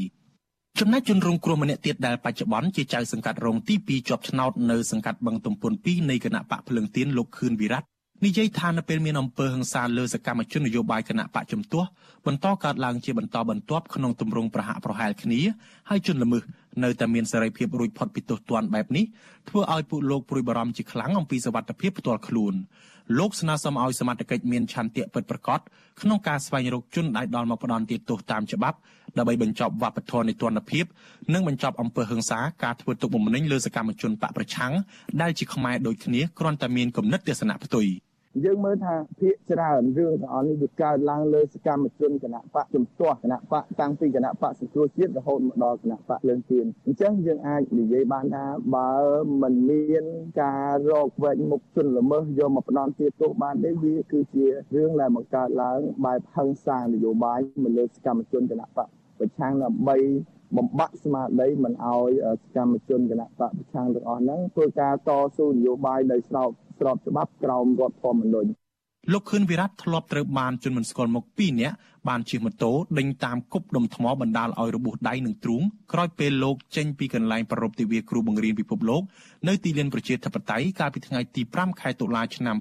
[0.79, 7.81] ចំណែកជនរងគ្រោះម្នាក់ទៀតដែលបច្ចុប្បន្នជាចៅសង្កាត់រងទី2ជាប់ឆ្នោតនៅសង្កាត់បឹងទំពុន2នៃគណៈបកភ្លឹងទៀនលោកខឿនវិរៈ
[8.25, 11.87] និយាយថានៅពេលមានអំពើហិង្សាលើសកម្មជននយោបាយគណៈបកជំទាស់
[12.27, 15.41] បន្តកើតឡើងជាបន្តបន្ទាប់ក្នុងទម្រង់ប្រហាក់ប្រហែលគ្នា
[15.89, 16.43] ហើយជនល្មើស
[16.83, 19.05] នៅតែមានសេរីភាពរួចផុតពីទោសទណ្ឌបែបនេះ
[19.49, 22.53] ធ្វើឲ្យពួកលោកព្រួយបារម្ភជាខ្លាំងអំពីសវត្ថិភាពផ្ទាល់ខ្លួន
[23.19, 25.59] លោកស្នើសុំឲ្យសមត្ថកិច្ចមានឆន្ទៈពិតប្រាកដ
[26.01, 28.77] ក្នុងការស្វែងរកជនដែលដល់មកផ្ដន់ទោសតាមច្បាប់
[29.17, 30.85] ដើម្បីបញ្ចប់វប្បធម៌នៃទណ្ឌភាព
[31.33, 34.73] និងបញ្ចប់អំពើហិង្សាការធ្វើទុកបុកម្នេញលើសកម្មជនបកប្រឆាំង
[35.21, 37.87] ដែលជាខ្មែរដូចគ្នាគ្រាន់តែមានគំនិតទស្សនៈផ្ទុយ។
[38.45, 48.91] យើងមើលថាភាកច្រើនរឿងទាំងអស់នេះវាកើតឡើងលើសកម្មជនគណៈបកជំទាស់គណៈបកតាំងពីគណៈបកសង្គ្រោះជាតិរហូតមកដល់គណៈបកលើងទៀនអញ្ចឹងយើងអាចនិយាយបានថាបើ
[49.41, 50.05] មិនមាន
[50.41, 58.87] ការរកវែងមុខជនល្មើសយកមកផ្ដន់ទាទោសបានទេវាគឺជារឿងដែលបង្កើតឡើងបែបហិង្សានយោបាយមកលើសកម្មជនគណៈបក
[59.19, 59.97] ប្រឆាំងដើម្បី
[60.57, 62.11] បំបាក់ស្មារតីមិនឲ្យ
[62.43, 66.49] សកម្មជនគណៈបកប្រឆាំងទាំងអស់ហ្នឹងធ្វើការតស៊ូនយោបាយដោយស្រប
[66.79, 68.49] ស្របច្បាប់ក្រោមរដ្ឋធម្មនុញ្ញ
[69.13, 71.75] លោកខឿនវិរៈធ្លាប់ត្រូវបានជនមិនស្គាល់មុខ2នាក់
[72.09, 75.61] បានជិះម៉ូតូដេញតាមគប់ដុំថ្មបណ្ដាលឲ្យរបួសដៃនិងទ្រូង
[75.93, 79.01] ក្រោយពេលលោកចេញពីកន្លែងប្រពៃទិវាគ្រូបង្រៀនពិភពលោក
[79.47, 82.55] នៅទីលានប្រជាធិបតេយ្យកាលពីថ្ងៃទី5ខែតុលាឆ្នាំ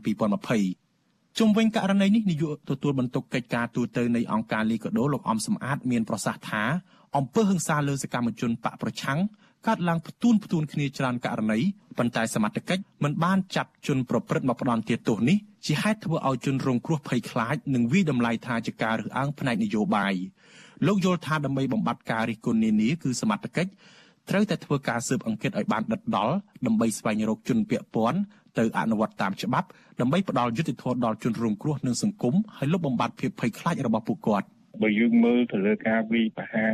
[0.67, 6.65] 2020ជុំវិញករណីនេះនាយកទទួលបន្ទុកកិច្ចការទូតនៃអង្គការលីកាដូលោកអំសំអាតមានប្រសាសន៍ថា
[7.17, 9.19] អំពើហិង្សាលើសកម្មជនបកប្រឆាំង
[9.67, 11.61] កើតឡើងផ្ទួនផ្ទួនគ្នាច្រើនករណី
[11.99, 15.37] ប៉ុន្តែសមត្ថកិច្ចមិនបានចាប់ជនប្រព្រឹត្តមកផ្ដន់ទោសនេះ
[15.67, 20.15] ជាហេតុធ្វើឲ្យជនរងគ្រោះភ័យខ្លាចនិងវិតម្លៃថាជាការរើសអើងផ្នែកនយោបាយ
[20.87, 23.71] លោកយល់ថាដើម្បីបំបត្តិការរិះគន់នានាគឺសមត្ថកិច្ច
[24.31, 26.35] ត្រូវតែធ្វើការស៊ើបអង្កេតឲ្យបានដិតដល់
[26.67, 28.19] ដើម្បីស្វែងរកជនពាក់ព័ន្ធ
[28.59, 29.69] ទៅអនុវត្តតាមច្បាប់
[30.01, 34.47] ដើម្បីផ្ដល់យុត្តិធម៌ដល់ជនរងគ្រោះនិងសង្គមហើយលុបបំបាត់ភាពភ័យខ្លាចរបស់ពួកគាត់
[34.83, 36.67] បើយើងមើលទៅលើការវិបហា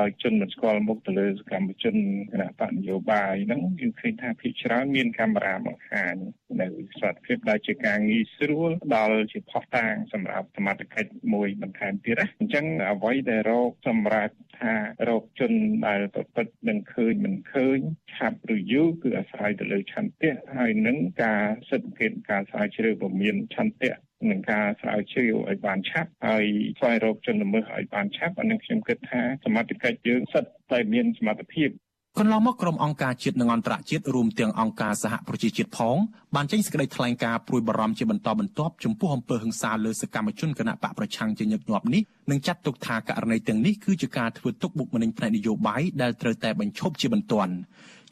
[0.00, 1.96] ដោយជនមិនស្គាល់មុខទៅលើសកម្មជន
[2.32, 6.14] គណៈបកនយោបាយហ្នឹងយើងឃើញថាភាគច្រើនមានកាមេរ៉ាបង្ហាញ
[6.60, 6.66] នៅ
[7.00, 14.74] សន្តិភាពដែលជាការងាយស្រួលដល់ជាផុសតាងសម្រាប់សមត្ថកិច្ចមួយបន្ថែមទៀតណាអញ្ចឹងអ្វីដែលរកសម្រាប់ថា
[15.08, 15.52] រកជន
[15.86, 17.78] ដែលប្រព្រឹត្តនឹងឃើញមិនឃើញ
[18.14, 23.94] ឆាប់ឬយូរគឺអាស្រ័យទៅលើឆន្ទៈហើយនឹងការសិទ្ធិភាពការស្រាវជ្រាវពមានឆន្ទៈ
[24.30, 26.44] នឹងការស្រាវជ្រាវឲ្យបានឆាប់ហើយ
[26.78, 31.70] ស្វែងរកជនល្មើសឲ្យបានឆាប់អានឹងខ្ញុំគិតថាសមត្ថកិច្ចយើងសិតតែមានសមត្ថភាព
[32.18, 35.96] កន្លងមកក្រុមអង្គការជាតិនិងអន្តរជាតិរួមទាំងអង្គការសហប្រជាជាតិផង
[36.34, 47.52] បានចេញសេចក្តីថ្លែងការណ៍ព្រួយបារម្ភជាបន្តបន្ទាប់ចំពោះអំពើហិង្សាលើសកម្មជនគណៈបកប្រឆាំងជាញឹកញាប់នេះនិងចាត់ទុកថាករណីទាំងនេះគឺជាការធ្វើទុកបុកម្នេញផ្នែកនយោបាយដែលត្រូវតែបញ្ឈប់ជាបន្ទាន់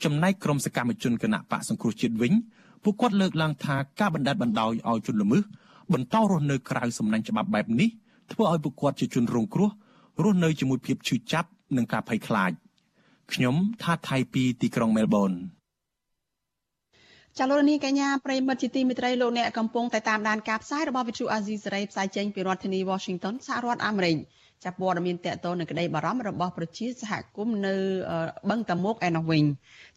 [0.04, 2.32] ចំណែកក្រុមសកម្មជនគណៈបកសង្គ្រោះជាតិវិញ
[2.82, 5.44] ពួកគាត់លើកឡើងថាការបណ្ដេតបណ្ដោយឲ្យជនល្មើស
[5.92, 7.88] បន្តរស់នៅក្រៅសំណាញ់ច្បាប់បែបនេះ
[8.32, 9.70] ធ្វើឲ្យពួកគាត់ជាជនរងគ្រោះ
[10.22, 12.52] រស់នៅជាមួយភាពឈឺចាប់និងការភ័យខ្លាច
[13.32, 15.32] ខ្ញុំថាថៃពីទីក្រុងមែលប៊ន
[17.38, 24.16] ចាលោកនាងកញ្ញាប្រិមិត្តជាទីមេត្រីលោកអ្នកកំពុងតែតាមដានការផ្សាយរបស់វិទ្យុអាស៊ីសេរីផ្សាយចេញពីរដ្ឋធានី Washington សហរដ្ឋអាមេរិក
[24.64, 27.74] ចាប់ព័ត៌មានតកតនៅក្តីបារម្ភរបស់ប្រជាសហគមន៍នៅ
[28.50, 29.44] បឹងតមោកឯនោះវិញ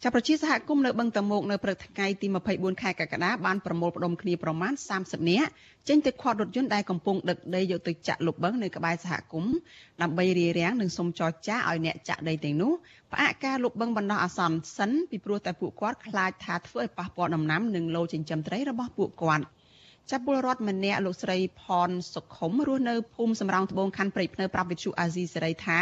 [0.02, 5.48] ចាប់ប្រជាសហគមន៍នៅបឹងតមោកនៅព្រឹកថ្ងៃទី24ខែកក្កដាបានប្រមូលផ្ដុំគ្នាប្រមាណ30នាក់
[5.88, 9.54] ចេញទៅខាត់រថយន្តដែលកំពុងដឹកដីយកទៅចាក់លុបបឹងនៅក្បែរសហគមន៍
[10.02, 12.72] ដើម្បីរារាំងនិងសុំចរចាឲ្យអ្នកចាក់ដីទាំងនោះ
[13.12, 19.44] ផ្អាកការលុបបឹងបណ្ដោះអាសន្នសិនពីព្រោះតែពួកគាត់ខ្លាចថាធ្វើឲ្យប៉ះពាល់ដំណាំនិងឡូចិញ្ចឹមត្រីរបស់ពួកគាត់។
[20.10, 25.80] ចាប់ពលរដ្ឋម្នាក់លោកស្រីផនសុខុមរស់នៅភូមិសំរោងត្បូងខណ្ឌព្រៃភ្នៅប្រាប់វិទ្យុអាស៊ីសេរីថា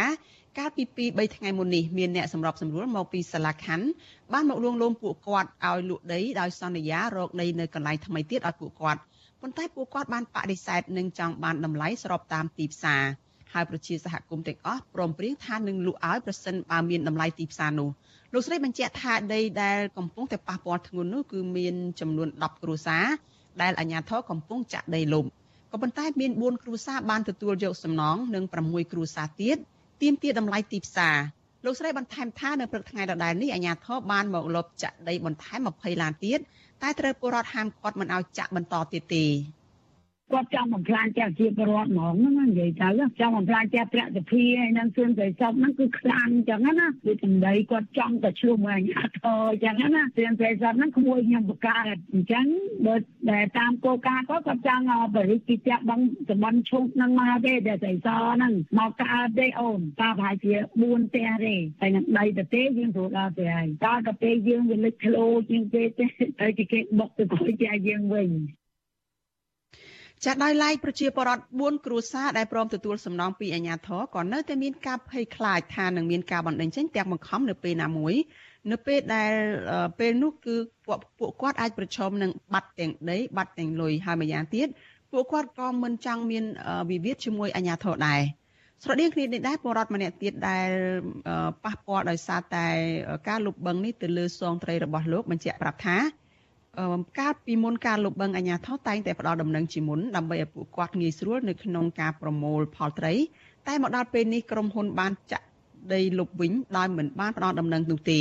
[0.58, 3.86] កាលពី2 3ថ្ងៃមុននេះមានអ្នកសម្របសម្រួលមកពីសាលាខណ្ឌ
[4.32, 9.00] បានមកលួងលោមពួកគាត់ឲ្យលក់ដីដោយសន្យារកដីនៅកន្លែងថ្មីទៀតឲ្យពួកគាត់
[9.40, 13.02] ប៉ុន្តែពួកគាត់បានបដិសេធនិងចង់បានតម្លៃស្របតាមទីផ្សារ
[13.52, 17.88] ហើយប្រជាសហគមន៍ទាំងអស់ព្រមព្រៀងថានឹងលក់ឲ្យប្រសិនបើមានតម្លៃទីផ្សារនោះ
[18.32, 23.04] លោកស្រីបញ្ជាក់ថាដីដែលកំពុងតែប៉ះពាល់ធ្ងន់នោះគឺមានចំនួន10គ្រួសារ
[23.62, 25.24] ដែលអាជ្ញាធរកំពុងចាក់ដីលុប
[25.72, 29.56] ក៏ប៉ុន្តែមាន4គ្រួសារបានទទួលយកសំណងនិង6គ្រួសារទៀត
[30.02, 31.16] ទាមទារតម្លៃទីផ្សារ
[31.64, 36.38] លោកស្រីបន្ថែមថានៅព្រឹកថ្ងៃដដែលនេះអាជ្ញាធរបានមកលុបចាក់ដីបន្ថែម20ឡានទៀត
[36.82, 39.24] តែត្រូវពលរដ្ឋហាមឃាត់មិនឲ្យចាក់បន្តទៀតទេ
[40.32, 42.88] គាត់ចង់បំផ្លាញចាស់ជាពលរដ្ឋហ្មងហ្នឹងនិយាយទៅ
[43.20, 52.46] ចង់បំផ្លាញចាស់ប្រាក់សភាហើយនឹងសួនស្រីសុកហ្នឹងគឺខ្លាំងអញ្ចឹងណាគឺតម្លៃគាត់ចង់តែឆ្លុះមកអាញាធរអញ្ចឹងណាសួនស្រីសុកហ្នឹងក្មួយខ្ញុំបកកើតអញ្ចឹង
[52.86, 54.84] បើតែតាមគោលការណ៍គាត់គាត់ចង់
[55.16, 56.00] បរិយាកាសបង
[56.30, 60.52] តំបន់ឈូកហ្នឹងមកទេតែស្រីសហ្នឹងមកកើតទេអូនតាប្រហែលជា
[60.84, 66.04] 4ផ្ទះទេតែនឹងដីទៅទេយើងព្រោះដល់ទេហើយតើទៅពេលយើងវាលេចធ្លោជាងគេទេ
[66.40, 68.30] ហើយគេបុកទៅជួយជាយើងវិញ
[70.24, 78.14] ចាដោយឡែកប្រជាពលរដ្ឋ4គ្រួសារដែលព្រមទទួលសំណងពីអាជ្ញាធរក៏នៅតែមានការភ័យខ្លាចថានឹងមានការបណ្តេញចេញទាំងបង្ខំនៅពេលណាមួយ
[78.70, 79.32] នៅពេលដែល
[79.98, 80.56] ពេលនោះគឺ
[80.86, 84.68] ពួកពួកគាត់អាចប្រឈមនឹងបាត់ទាំងដីបាត់ទាំងលុយហើយម្យ៉ាងទៀត
[85.12, 86.44] ពួកគាត់ក៏មិនចង់មាន
[86.90, 88.20] វិវាទជាមួយអាជ្ញាធរដែរ
[88.84, 90.68] ស្រដៀងគ្នានេះដែរពលរដ្ឋម្នាក់ទៀតដែល
[91.64, 92.66] ប៉ះពាល់ដោយសារតែ
[93.28, 95.96] ការលុបបង្កនេះទៅលើសងត្រីរបស់លោកបញ្ជាក់ប្រាប់ថា
[97.18, 103.14] កាលពីមុនការលុបបង្កអាញាធរតែងតែផ្ដល់ដំណឹងជាមុនដើម្បីឲ្យពួកគាត់ងាយស្រួលនៅក្នុងការប្រមូលផលត្រី
[103.68, 105.46] តែមកដល់ពេលនេះក្រុមហ៊ុនបានចាក់
[105.94, 108.20] ដីលុបវិញដោយមិនបានផ្ដល់ដំណឹងនោះទេ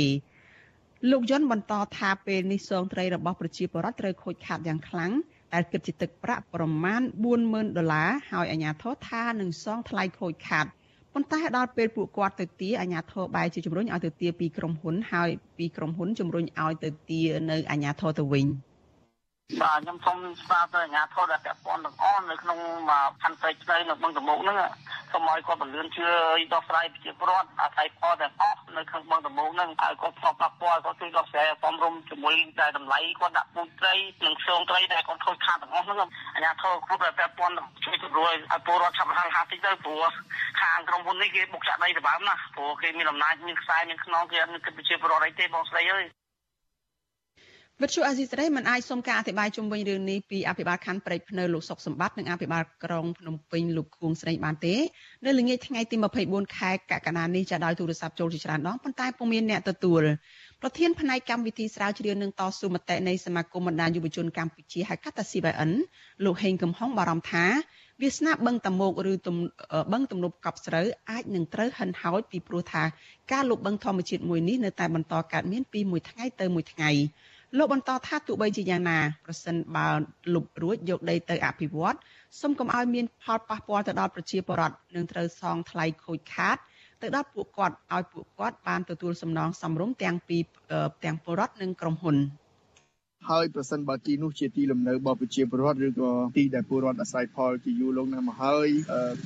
[1.10, 5.12] លោកយុនបន្តថាពេលនេះសងត្រីរបស់ប្រជាពលរដ្ឋត្រូវខូចខាតយ៉ាងខ្លាំង
[5.54, 7.00] ដែលគិតជាទឹកប្រាក់ប្រមាណ
[7.40, 10.66] 40000ដុល្លារហើយអាជ្ញាធរថានឹងសងថ្លៃខូចខាត
[11.14, 18.46] ប៉ុន្តែដល់ពេលពួកគាត់ទៅទាអាញាធរបែរជាជំរុញឲ្យទៅទាពីក្រុមហ៊ុនហើយពីក្រុមហ៊ុនជំរុញឲ្យទៅទានៅអាញាធរទៅវិញ
[19.58, 22.58] បាទខ្ញុំសូមស្នើទៅអាជ្ញាធរដែលពាក់ព័ន្ធទាំងអស់នៅក្នុង
[23.22, 24.56] ខណ្ឌពេជ្រស្ដីនៅបឹងតមោកហ្នឹង
[25.12, 33.94] សូមឲ្យគាត់ពន្យាជួយដោះស្រាយប្រជាពលរដ្ឋអាស្រ័យផលទាំងអស់នៅក្នុងបឹងតមោកហ្នឹងឲ្យគាត់ផ្សព្វផ្សាយគាត់ជួយដោះស្រាយសំរុំជាមួយតែតម្លៃគាត់ដាក់ពូជត្រី
[34.24, 40.04] និងខ្សងត្រីដែលគាត់ខូចខាតទាំងអស់ហ្នឹងអាជ្ញាធរគ្រប់ដែលពាក់ព័ន្ធជួយជំរុញឲ្យពលរដ្ឋឆាប់ហាងហាតិចទៅព្រោះ
[40.60, 46.19] ខាងក្រុមហ៊ុននេះគេបុកចាក់ដីសម្បើមណាព្រោះគេមានអំណាចមានខ្សែមានខ្នងគេអត់មានគិតប្រជាពលរដ្ឋអីទេបងស្រីអើយ
[47.82, 54.74] វិទ្យុអាស៊ីសេរីមិនអាចសុំការអធិប្បាយជុំវិញរឿងនេះពីអភិបាលខណ្ឌព្រែកភ្នៅលោកសុកសម្បត្តិនិងអភិបាលក្រុងភ្នំពេញលោកខួងស្រីបានទេ
[55.24, 60.02] នៅល្ងាចថ្ងៃទី24ខែកក្កដានេះចាដោយទូរស័ព្ទចូលជាច្រើនដងប៉ុន្តែពុំមានអ្នកទទួល
[60.62, 65.70] ប្រធានផ្នែកកម្មវិធីស្រាវជ្រាវនឹងតស៊ូមតិនៃសមាគមបណ្ដាញយុវជនកម្ពុជាហៅកាត់តា CBN
[66.24, 67.44] លោកហេងកំហុងបារម្ភថា
[68.02, 69.14] វាសនាបឹងតមោកឬ
[69.92, 72.82] បឹងទំនប់កប់ស្រូវអាចនឹងត្រូវហិនហោចពីព្រោះថា
[73.32, 76.92] ការលុបបឹងធម្មជាតិមួយនេះនៅតែបន្តកើតមានពីមួយថ្ងៃទៅមួយថ្ងៃ
[77.58, 79.88] លោកបន្តថាទោះបីជាយ៉ាងណាប្រសិនបើ
[80.34, 81.96] លុបរួចយកដីទៅអភិវឌ្ឍ
[82.40, 86.56] សូមកុំឲ្យមានផលប៉ះពាល់ទៅដល់ប្រជាពលរដ្ឋនឹងត្រូវសងថ្លៃខូចខាត
[87.02, 90.38] ទៅដល់ពួកគាត់ឲ្យពួកគាត់បានទទួលសំណងសំរុំទាំងពី
[91.04, 92.16] ទាំងពលរដ្ឋនិងក្រុមហ៊ុន។
[93.28, 98.68] ហើយប្រសិនបើទីនោះជាទីលំនៅរបស់ប្រជាពលរដ្ឋឬក៏ទីដែលពលរដ្ឋអាស្រ័យផលជាយូរលង់ណាស់មកហើយ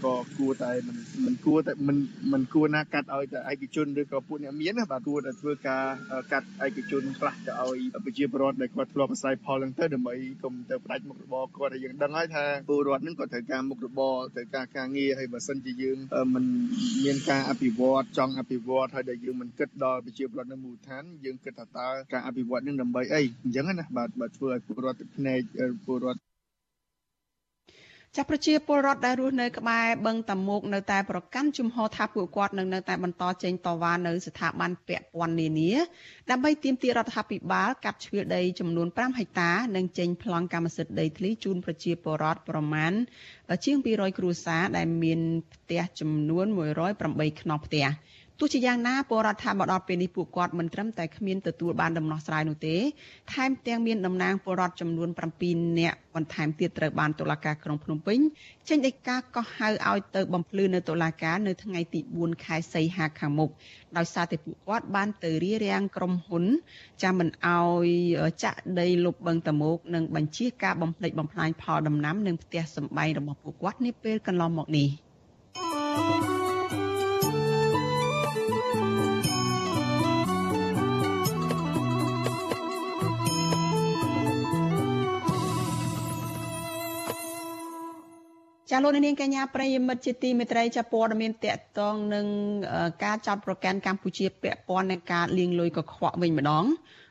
[0.04, 1.96] ក៏គួរតែមិនមិនគួរតែមិន
[2.32, 5.84] មិនគួរណាកាត់ឲ្យតែឯកជនឬក៏ពួកអ្នកមានណាបាទគួរតែធ្វើការ
[6.32, 15.96] កាត់ឯកជនខ្លះទៅឲ្យប្រជាពលរដ្ឋដែលគាត់ធ្លាប់អាស្រ័យផលហ្នឹងទៅដើម្បីកុំទៅផ្ដាច់មុខរបរគាត់ឲ្យយើងដឹងហើយថាពលរដ្ឋហ្នឹងគាត់ត្រូវការមុខរបរត្រូវការការងារហើយបើសិនជាយើង
[16.34, 16.44] មិន
[17.04, 25.40] មានការអភិវឌ្ឍចង់អភិវឌ្ឍហើយដែលយើងមិនគិតដល់ប្រជាពលរដ្ឋនៅមូលដ្ឋានយើងគិតថាតើការអភិវឌ្ឍហ្នឹងដើម្បីអីអញ្ចឹងណាបាទបាទធ្វើឲ្យពលរដ្ឋភ្នែក
[25.86, 26.20] ពលរដ្ឋ
[28.16, 35.72] ចាស់ប្រជាពលរដ្ឋដែលរស់នៅក្បែរបឹងតាមុកនៅតែប្រកាន់ជំហរថាពួកគាត់នឹងនៅតែបន្តចេញតវ៉ានៅស្ថាប័នពាក់ព័ន្ធនានា
[36.30, 42.92] ដើម្បីទាមទាររដ្ឋាភិបាលកាត់ជ្រៀលដីចំនួន5ហិកតានិងចេញប្លង់កម្មសិទ្ធិដីធ្លីជូនប្រជាពលរដ្ឋប្រមាណ
[43.64, 45.20] ជាង200គ្រួសារដែលមាន
[45.54, 46.46] ផ្ទះចំនួន
[46.94, 47.86] 108ខ្នងផ្ទះ
[48.40, 52.76] ទោះជាយ៉ាងណាពលរដ្ឋថាមកដល់ពេលនេះពួកគាត់មិនត្រឹមតែគ្មានទទួលបានដំណោះស្រាយនោះទេ
[53.32, 55.08] ថែមទាំងមានតំណាងពលរដ្ឋចំនួន
[55.44, 58.18] 7នាក់បន្ថែមទៀតត្រូវបានតុលាការក្រុងភ្នំពេញ
[58.68, 63.50] ចេញដីកាកោះហៅឲ្យទៅបំភ្លឺនៅតុលាការនៅថ្ងៃទី4ខែសីហាខាងមុខ
[63.96, 66.44] ដោយសារតែពួកគាត់បានទៅរារាំងក្រុមហ៊ុន
[67.02, 67.88] ចាំមិនឲ្យ
[68.44, 74.88] ចាក់ដីលុបបឹងតមោកនិងបញ្ជាការបំផ្លិចបំផ្លាញផលដំណាំនិងផ្ទះសម្បែងរបស់ពួកគាត់នាពេលកន្លងមកនេះ
[88.70, 92.26] ចាលោកនាងកញ្ញាប្រិយមិត្តជាទីមេត្រីចាព័ត៌មានតកតងនឹង
[93.04, 96.64] ការចោតប្រកាន់កម្ពុជាពាក់ព័ន្ធនឹងការលាងលុយកខ្វក់វិញម្ដង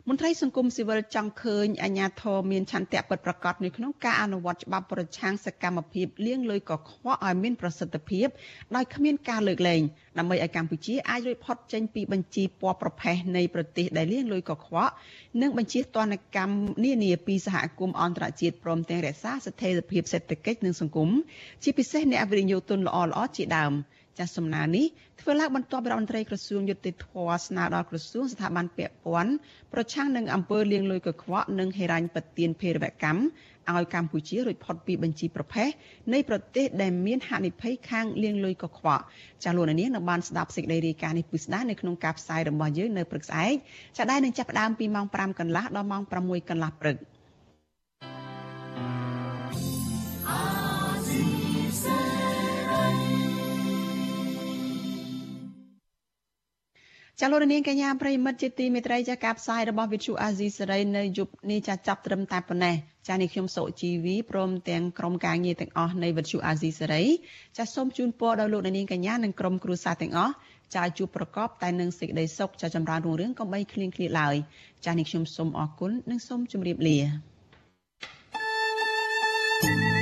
[0.10, 8.28] មន្ត្រីសង្គមស៊ីវិលចង់ឃើញអាជ្ញាធរមានឆន្ទៈពិតប្រាកដនៅក្នុងការអនុវត្តច្បាប់ប្រឆាំងសកម្មភាពលាងលុយកខ្វក់ឲ្យមានប្រសិទ្ធភាព
[8.76, 9.82] ដោយគ្មានការលើកលែង
[10.18, 14.93] ដើម្បីឲ្យកម្ពុជាអាចរួចផុតចេញពីបញ្ជីពណ៌ប្រផេះនៃប្រទេសដែលលាងលុយកខ្វក់
[15.41, 21.10] និងបញ្ជីទណ្ឌកម្មនានាពីសហគមន៍អន្តរជាតិព្រមទាំងរក្សាស្ថិរភាពសេដ្ឋកិច្ចនិងសង្គម
[21.64, 23.74] ជាពិសេសអ្នកវិនិយោគទុនល្អៗជាដើម
[24.20, 24.86] ចាសសំណើនេះ
[25.22, 27.07] ធ្វើឡើងបន្ទាប់ពីរដ្ឋមន្ត្រីក្រសួងយុតិធធ
[27.47, 29.34] ស្នើដល់ក្រសួងស្ថាប័នពាក់ព័ន្ធ
[29.74, 33.20] ប្រឆាំងនឹងអំពើលាងលុយកខ្វក់និងហេរ៉ាញ់បទានភេរវកម្ម
[33.72, 35.70] ឲ្យកម្ពុជារួចផុតពីបញ្ជីប្រភេទ
[36.14, 39.03] នៃប្រទេសដែលមានហានិភ័យខាងលាងលុយកខ្វក់
[39.43, 43.53] ចាលោកនាងនៅបានស្ដាប់សេចក្តីរាយការណ៍នេះពិស្ដានៅក្នុងការផ្សាយរបស់យើងនៅព្រឹកស្អែក
[43.97, 46.97] ចាដែលនឹងចាប់ផ្ដើមពីម៉ោង5កន្លះដល់ម៉ោង6កន្លះព្រឹក។
[57.20, 62.76] ចាលោករនាងកញ្ញាប្រិមិត្តជាទីមេត្រីចាការផ្សាយរបស់វិទ្យុអាស៊ីសេរីនៅយប់នេះចាចាប់ត្រឹមតែប៉ុណ្ណេះ
[63.07, 67.03] ចានេះខ្ញុំសូជីវីព្រមទាំងក្រុមការងារទាំងអស់នៃវិទ្យុអាស៊ីសេរី
[67.57, 70.34] ចាសូមជូនពរដល់លោកនាងកញ្ញានិងក្រុមគ្រួសារទាំងអស់
[70.76, 74.36] ចាជួបប្រកបតែនឹងសេចក្តីសុខចាចម្រើនរុងរឿងកុំបីឃ្លៀងឃ្លាតឡើយ
[74.86, 76.97] ចានេះខ្ញុំសូមអរគុណនិងសូមជម្រាបលា
[79.64, 79.93] thank you